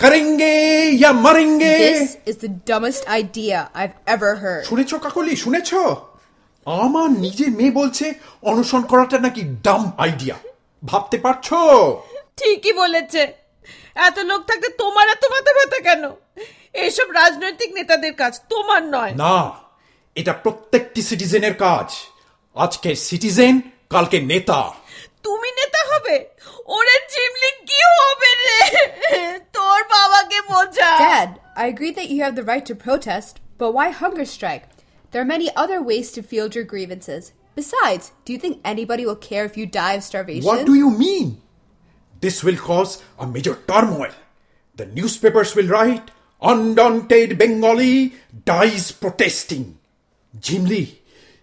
করেঙ্গে 0.00 0.54
ইয়া 0.98 1.12
মারেঙ্গে 1.24 1.76
This 2.00 2.14
is 2.30 2.36
the 2.46 2.52
dumbest 2.70 3.02
idea 3.22 3.58
I've 3.80 3.96
ever 4.14 4.30
heard. 4.42 4.64
শুনেছ 4.64 4.94
কাকলি? 4.94 5.36
শুনেছ? 5.36 5.70
আমার 6.66 7.08
নিজের 7.24 7.50
মেয়ে 7.50 7.70
বলছে 7.70 8.14
অনশন 8.42 8.82
করাটা 8.82 9.18
নাকি 9.18 9.42
ডাম 9.66 9.82
আইডিয়া 9.98 10.36
ভাবতে 10.84 11.18
পারছ? 11.18 11.48
ঠিকই 12.36 12.72
বলেছে। 12.72 13.22
এত 13.94 14.18
লোক 14.18 14.40
থাকতে 14.48 14.68
তোমার 14.68 15.06
এত 15.08 15.24
মাথা 15.30 15.52
ব্যথা 15.56 15.80
কেন? 15.88 16.02
এইসব 16.72 17.10
রাজনৈতিক 17.10 17.70
নেতাদের 17.74 18.12
কাজ 18.14 18.40
তোমার 18.48 18.82
নয়। 18.84 19.12
না 19.14 19.36
এটা 20.14 20.32
প্রত্যেকটি 20.32 21.00
সিটিজেনের 21.02 21.54
কাজ। 21.54 21.88
আজকে 22.54 22.90
সিটিজেন 22.94 23.54
কালকে 23.90 24.18
নেতা। 24.32 24.60
তুমি 25.22 25.48
নেতা 25.50 25.80
হবে? 25.90 26.16
ওরে 26.66 26.96
জিমলি 27.12 27.50
কি 27.68 27.80
হবে 27.96 28.30
I 31.60 31.66
agree 31.66 31.90
that 31.90 32.08
you 32.08 32.22
have 32.22 32.36
the 32.36 32.42
right 32.42 32.64
to 32.64 32.74
protest, 32.74 33.38
but 33.58 33.72
why 33.72 33.90
hunger 33.90 34.24
strike? 34.24 34.64
There 35.10 35.20
are 35.20 35.26
many 35.26 35.54
other 35.54 35.82
ways 35.82 36.10
to 36.12 36.22
field 36.22 36.54
your 36.54 36.64
grievances. 36.64 37.34
Besides, 37.54 38.12
do 38.24 38.32
you 38.32 38.38
think 38.38 38.62
anybody 38.64 39.04
will 39.04 39.14
care 39.14 39.44
if 39.44 39.58
you 39.58 39.66
die 39.66 39.92
of 39.92 40.02
starvation? 40.02 40.46
What 40.46 40.64
do 40.64 40.74
you 40.74 40.88
mean? 40.88 41.42
This 42.22 42.42
will 42.42 42.56
cause 42.56 43.02
a 43.18 43.26
major 43.26 43.58
turmoil. 43.68 44.12
The 44.76 44.86
newspapers 44.86 45.54
will 45.54 45.68
write, 45.68 46.10
Undaunted 46.40 47.36
Bengali 47.36 48.14
dies 48.46 48.90
protesting. 48.90 49.76
Jimli, 50.40 50.94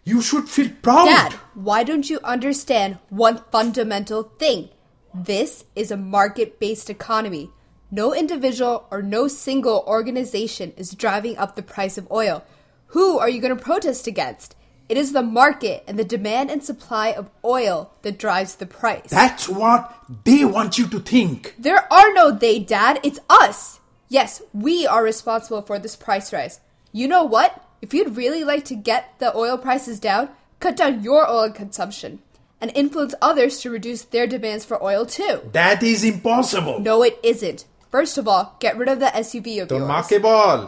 you 0.03 0.23
should 0.23 0.49
feel 0.49 0.71
proud. 0.81 1.05
Dad, 1.05 1.33
why 1.53 1.83
don't 1.83 2.09
you 2.09 2.19
understand 2.23 2.97
one 3.09 3.43
fundamental 3.51 4.23
thing? 4.23 4.69
This 5.13 5.65
is 5.75 5.91
a 5.91 5.97
market 5.97 6.59
based 6.59 6.89
economy. 6.89 7.51
No 7.89 8.13
individual 8.13 8.85
or 8.91 9.01
no 9.01 9.29
single 9.29 9.85
organization 9.87 10.73
is 10.75 10.91
driving 10.91 11.37
up 11.37 11.55
the 11.55 11.63
price 11.63 11.97
of 11.97 12.11
oil. 12.11 12.43
Who 12.87 13.17
are 13.17 13.29
you 13.29 13.39
going 13.39 13.55
to 13.55 13.63
protest 13.63 14.07
against? 14.07 14.55
It 14.89 14.97
is 14.97 15.13
the 15.13 15.23
market 15.23 15.83
and 15.87 15.97
the 15.97 16.03
demand 16.03 16.49
and 16.49 16.63
supply 16.63 17.09
of 17.09 17.29
oil 17.45 17.91
that 18.01 18.19
drives 18.19 18.55
the 18.55 18.65
price. 18.65 19.09
That's 19.09 19.47
what 19.47 19.93
they 20.23 20.43
want 20.43 20.77
you 20.77 20.87
to 20.87 20.99
think. 20.99 21.55
There 21.57 21.91
are 21.91 22.13
no 22.13 22.31
they, 22.31 22.59
Dad. 22.59 22.99
It's 23.03 23.19
us. 23.29 23.79
Yes, 24.09 24.41
we 24.53 24.87
are 24.87 25.03
responsible 25.03 25.61
for 25.61 25.79
this 25.79 25.95
price 25.95 26.31
rise. 26.31 26.59
You 26.91 27.07
know 27.07 27.23
what? 27.23 27.63
If 27.81 27.93
you'd 27.93 28.15
really 28.15 28.43
like 28.43 28.65
to 28.65 28.75
get 28.75 29.13
the 29.19 29.35
oil 29.35 29.57
prices 29.57 29.99
down, 29.99 30.29
cut 30.59 30.75
down 30.75 31.03
your 31.03 31.29
oil 31.29 31.51
consumption 31.51 32.19
and 32.59 32.71
influence 32.73 33.13
others 33.21 33.59
to 33.59 33.69
reduce 33.69 34.03
their 34.03 34.27
demands 34.27 34.65
for 34.65 34.81
oil 34.83 35.05
too. 35.05 35.41
That 35.51 35.83
is 35.83 36.03
impossible. 36.03 36.79
No, 36.79 37.03
it 37.03 37.19
isn't. 37.23 37.65
First 37.92 38.14
of 38.20 38.24
all, 38.32 38.44
get 38.64 38.72
rid 38.80 38.88
of 38.94 38.98
the 39.04 39.10
SUV 39.26 39.46
of 39.62 39.66
তোর 39.72 39.80
yours. 39.80 39.90
মাকে 39.92 40.18
বল 40.28 40.60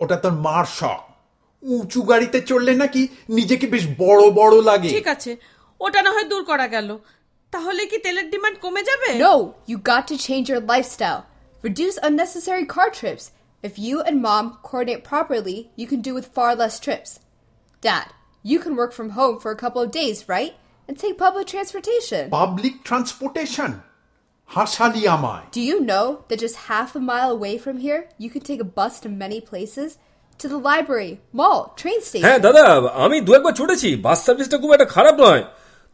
ওটা 0.00 0.16
তোর 0.24 0.34
মার 0.46 0.66
শখ 0.78 1.00
উঁচু 1.62 2.00
গাড়িতে 2.10 2.38
চললে 2.50 2.72
নাকি 2.82 3.02
নিজেকে 3.38 3.66
বেশ 3.74 3.84
বড় 4.02 4.22
বড় 4.40 4.56
লাগে 4.70 4.90
ঠিক 4.96 5.08
আছে 5.14 5.30
ওটা 5.80 6.00
না 6.06 6.10
হয় 6.14 6.26
দূর 6.32 6.42
করা 6.50 6.66
গেল 6.74 6.88
তাহলে 7.52 7.82
কি 7.90 7.98
তেলের 8.04 8.26
ডিমান্ড 8.32 8.56
কমে 8.64 8.82
যাবে 8.90 9.08
No, 9.28 9.34
you 9.70 9.76
got 9.92 10.04
to 10.10 10.16
change 10.26 10.46
your 10.52 10.62
lifestyle. 10.72 11.20
Reduce 11.68 11.96
unnecessary 12.08 12.64
car 12.74 12.88
trips. 12.98 13.24
If 13.64 13.74
you 13.86 13.96
and 14.08 14.16
mom 14.26 14.44
coordinate 14.68 15.02
properly, 15.12 15.58
you 15.80 15.86
can 15.86 16.00
do 16.08 16.12
with 16.18 16.26
far 16.36 16.52
less 16.62 16.76
trips. 16.86 17.10
Dad, 17.82 18.06
you 18.44 18.58
can 18.64 18.74
work 18.80 18.92
from 18.98 19.08
home 19.18 19.36
for 19.42 19.50
a 19.52 19.60
couple 19.62 19.80
of 19.82 19.90
days, 20.00 20.18
right? 20.36 20.52
And 20.88 20.94
take 21.02 21.16
public 21.26 21.46
transportation. 21.54 22.22
Public 22.38 22.74
transportation 22.88 23.70
হাসালি 24.54 25.02
আমায় 25.16 25.44
Do 25.58 25.62
you 25.70 25.76
know 25.90 26.06
that 26.28 26.38
just 26.46 26.56
half 26.70 26.90
a 27.00 27.02
mile 27.12 27.30
away 27.38 27.54
from 27.64 27.76
here, 27.86 28.00
you 28.22 28.28
can 28.34 28.42
take 28.50 28.60
a 28.66 28.70
bus 28.78 28.92
to 29.04 29.08
many 29.24 29.40
places? 29.50 29.90
To 30.42 30.46
the 30.54 30.60
library, 30.70 31.12
mall, 31.40 31.60
train 31.80 32.00
station. 32.08 32.24
হ্যাঁ 32.26 32.38
দাদা 32.46 32.62
আমি 33.04 33.16
দু 33.26 33.30
একবার 33.38 33.52
ছুটেছি 33.58 33.88
বাস 34.06 34.18
সার্ভিসটা 34.26 34.56
খুব 34.62 34.70
একটা 34.76 34.88
খারাপ 34.96 35.16
নয় 35.24 35.42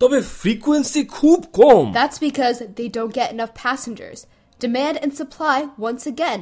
তবে 0.01 0.19
ফ্রিকোয়েন্সি 0.41 1.03
খুব 1.19 1.39
কম 1.61 1.85
That's 2.01 2.19
because 2.29 2.59
they 2.79 2.89
don't 2.97 3.15
get 3.21 3.29
enough 3.37 3.53
passengers. 3.67 4.19
Demand 4.65 4.97
and 5.03 5.13
supply 5.21 5.59
once 5.89 6.05
again. 6.15 6.41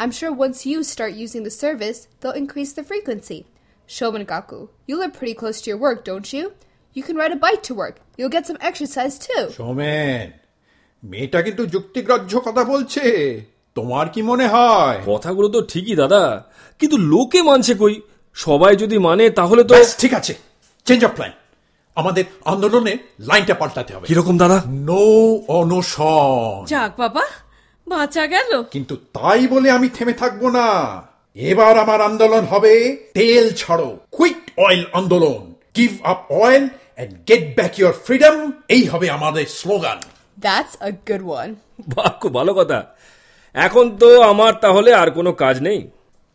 I'm 0.00 0.12
sure 0.18 0.32
once 0.46 0.58
you 0.70 0.78
start 0.94 1.12
using 1.24 1.42
the 1.48 1.54
service, 1.64 2.00
they'll 2.18 2.40
increase 2.44 2.72
the 2.78 2.84
frequency. 2.90 3.40
Shomangaku, 3.94 4.60
you 4.88 4.94
live 4.98 5.12
pretty 5.18 5.36
close 5.40 5.58
to 5.60 5.70
your 5.70 5.80
work, 5.86 5.98
don't 6.10 6.28
you? 6.36 6.44
You 6.96 7.02
can 7.06 7.16
ride 7.16 7.34
a 7.36 7.44
bike 7.46 7.62
to 7.68 7.74
work. 7.82 7.96
You'll 8.16 8.36
get 8.36 8.46
some 8.50 8.60
exercise 8.70 9.14
too. 9.26 9.44
Somen 9.58 10.26
মেয়েটা 11.03 11.41
কিন্তু 11.41 11.65
যুক্তিগ্রাহ্য 11.65 12.39
কথা 12.39 12.63
বলছে। 12.63 13.03
তোমার 13.75 14.09
কি 14.09 14.21
মনে 14.21 14.47
হয়? 14.47 14.99
কথাগুলো 15.05 15.47
তো 15.47 15.61
ঠিকই 15.61 15.95
দাদা। 15.95 16.43
কিন্তু 16.79 16.97
লোকে 16.97 17.41
মানছে 17.41 17.73
কই? 17.73 18.01
সবাই 18.33 18.75
যদি 18.75 18.97
মানে 18.97 19.29
তাহলে 19.29 19.63
তো 19.63 19.75
ব্যাস, 19.75 19.97
ঠিক 19.97 20.13
আছে। 20.13 20.35
চেঞ্জ 20.85 21.05
অফ 21.05 21.11
প্ল্যান 21.11 21.31
আমাদের 21.95 22.23
আন্দোলনে 22.45 22.97
লাইনটা 23.19 23.53
পাল্টাতে 23.53 23.95
হবে। 23.95 24.07
কীরকম 24.07 24.37
দাদা? 24.37 24.61
নো 24.67 25.03
অনশন 25.47 26.65
যাক 26.67 26.91
বাবা 26.97 27.21
বাঁচা 27.87 28.27
গেল। 28.27 28.63
কিন্তু 28.63 28.95
তাই 28.95 29.47
বলে 29.47 29.71
আমি 29.71 29.89
থেমে 29.89 30.13
থাকব 30.13 30.49
না। 30.49 30.67
এবার 31.35 31.77
আমার 31.77 32.01
আন্দোলন 32.01 32.45
হবে 32.45 32.97
তেল 33.13 33.53
ছাড়ো 33.53 33.99
কুইট 34.11 34.51
অয়েল 34.57 34.83
আন্দোলন। 34.93 35.53
Give 35.77 35.91
up 36.03 36.31
oil 36.31 36.69
and 36.97 37.27
get 37.27 37.55
back 37.55 37.79
your 37.79 37.93
freedom 37.93 38.51
এই 38.67 38.83
হবে 38.87 39.09
আমাদের 39.09 39.45
slogan 39.45 39.97
That's 40.41 40.73
a 40.87 40.91
good 41.09 41.23
one. 41.23 41.53
বাহ 41.95 42.19
খুব 42.21 42.33
ভালো 42.33 42.53
কথা। 42.53 42.85
এখন 43.53 43.97
তো 43.97 44.21
আমার 44.21 44.53
তাহলে 44.53 44.93
আর 44.93 45.11
কোনো 45.11 45.33
কাজ 45.33 45.61
নেই। 45.61 45.89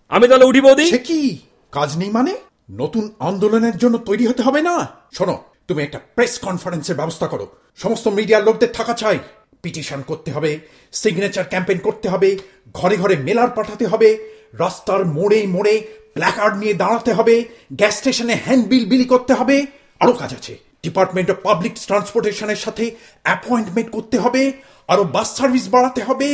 আমি 0.09 0.29
তাহলে 0.29 0.45
উঠি 0.45 0.61
বৌদি। 0.61 0.91
সে 0.91 0.99
কি? 0.99 1.39
কাজ 1.73 1.97
নেই 1.97 2.11
মানে? 2.11 2.35
নতুন 2.71 3.15
আন্দোলনের 3.19 3.77
জন্য 3.77 3.99
তৈরি 3.99 4.27
হতে 4.27 4.43
হবে 4.43 4.63
না? 4.63 4.89
শোনো 5.13 5.45
তুমি 5.69 5.83
একটা 5.83 6.01
প্রেস 6.15 6.39
কনফারেন্সের 6.39 6.97
ব্যবস্থা 6.97 7.27
করো। 7.27 7.47
সমস্ত 7.77 8.09
মিডিয়ার 8.09 8.45
লোকদের 8.45 8.73
থাকা 8.73 8.95
চাই। 8.95 9.19
পিটিশন 9.63 10.03
করতে 10.03 10.33
হবে 10.33 10.61
সিগনেচার 10.93 11.45
ক্যাম্পেইন 11.45 11.79
করতে 11.79 12.09
হবে 12.09 12.39
ঘরে 12.75 12.97
ঘরে 12.97 13.17
মেলার 13.17 13.51
পাঠাতে 13.51 13.87
হবে 13.87 14.19
রাস্তার 14.59 15.05
মোড়ে 15.05 15.47
মোড়ে 15.47 15.87
প্ল্যাকার্ড 16.15 16.57
নিয়ে 16.57 16.75
দাঁড়াতে 16.75 17.13
হবে 17.13 17.45
গ্যাস 17.73 17.99
স্টেশনে 17.99 18.39
হ্যান্ডবিল 18.45 18.85
বিলি 18.89 19.05
করতে 19.05 19.35
হবে। 19.35 19.67
আরও 20.01 20.13
কাজ 20.13 20.35
আছে। 20.35 20.74
ডিপার্টমেন্ট 20.85 21.29
অফ 21.31 21.39
পাবলিক 21.43 21.75
ট্রান্সপোর্টেশনের 21.87 22.57
সাথে 22.57 22.85
অ্যাপয়েন্টমেন্ট 23.23 23.89
করতে 23.91 24.17
হবে 24.19 24.43
আরও 24.89 25.05
বাস 25.15 25.29
সার্ভিস 25.37 25.67
বাড়াতে 25.69 26.01
হবে 26.03 26.29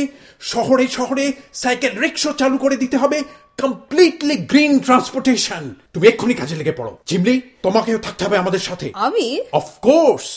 শহরে 0.53 0.85
শহরে 0.87 1.25
সাইকেল 1.53 1.93
রিক্সা 1.99 2.31
চালু 2.37 2.57
করে 2.57 2.75
দিতে 2.77 2.97
হবে 2.97 3.17
কমপ্লিটলি 3.61 4.35
গ্রিন 4.51 4.73
ট্রান্সপোর্টেশন 4.79 5.63
তুমি 5.93 6.05
এক্ষুনি 6.07 6.33
কাজে 6.33 6.55
লেগে 6.55 6.71
পড়ো। 6.71 6.97
জিমলি 7.07 7.35
তোমাকেও 7.63 7.97
থাকতে 7.97 8.21
হবে 8.25 8.37
আমাদের 8.37 8.59
সাথে। 8.59 8.87
আমি? 9.07 9.27
অফকোর্স 9.51 10.27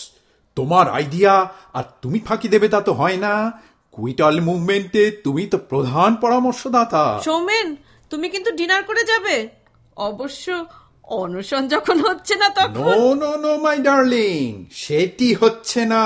তোমার 0.57 0.87
আইডিয়া 0.91 1.35
আর 1.73 1.85
তুমি 2.03 2.19
ফাঁকি 2.19 2.49
দেবে 2.49 2.67
তা 2.69 2.81
তো 2.81 2.93
হয় 2.93 3.17
না। 3.17 3.35
কুইটাল 3.93 4.37
মুভমেন্টে 4.41 5.05
তুমি 5.25 5.43
তো 5.47 5.59
প্রধান 5.71 6.11
পরামর্শদাতা। 6.15 7.05
সৌমেন 7.25 7.69
তুমি 8.11 8.27
কিন্তু 8.29 8.51
ডিনার 8.51 8.83
করে 8.83 9.03
যাবে। 9.05 9.37
অবশ্য 9.97 10.47
অনশন 11.09 11.69
যখন 11.69 12.01
হচ্ছে 12.01 12.35
না 12.35 12.49
তখন? 12.49 12.81
No 12.81 13.15
no 13.15 13.37
no 13.37 13.57
my 13.57 13.79
darling 13.79 14.65
সেটি 14.73 15.35
হচ্ছে 15.35 15.85
না। 15.85 16.05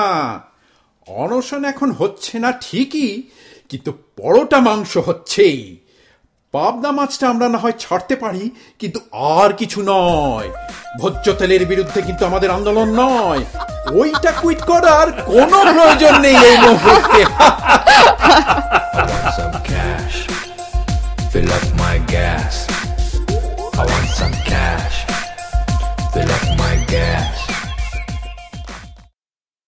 অনশন 1.06 1.64
এখন 1.64 1.92
হচ্ছে 1.92 2.38
না 2.38 2.52
ঠিকই 2.52 3.22
কিন্তু 3.68 3.92
পরোটা 4.16 4.61
মাংস 4.61 4.96
হচ্ছেই। 4.96 5.76
পাবদা 6.52 6.90
মাছটা 6.92 7.28
আমরা 7.28 7.48
না 7.48 7.58
হয় 7.58 7.72
ছাড়তে 7.78 8.16
পারি 8.16 8.50
কিন্তু 8.78 9.00
আর 9.12 9.52
কিছু 9.52 9.82
নয়। 9.87 10.48
ভোজ্য 11.00 11.32
তেলের 11.32 11.66
বিরুদ্ধে 11.66 12.02
কিন্তু 12.02 12.26
আমাদের 12.26 12.50
আন্দোলন 12.50 12.88
নয়। 12.94 13.44
ওইটা 14.00 14.32
কুইট 14.32 14.61
করার 14.62 15.12
কোনো 15.12 15.58
প্রয়োজন 15.74 16.20
নেই 16.20 16.37
এই 16.50 16.56
মুহূর্তে। 16.58 17.24
Fill 21.32 21.50
up 21.58 21.66
my 21.82 21.96
gas. 22.14 22.77
I 23.80 23.84
want 23.86 24.08
some 24.08 24.32
cash. 24.32 25.04
Fill 26.12 26.28
up 26.28 26.58
my 26.58 26.84
gas. 26.88 27.38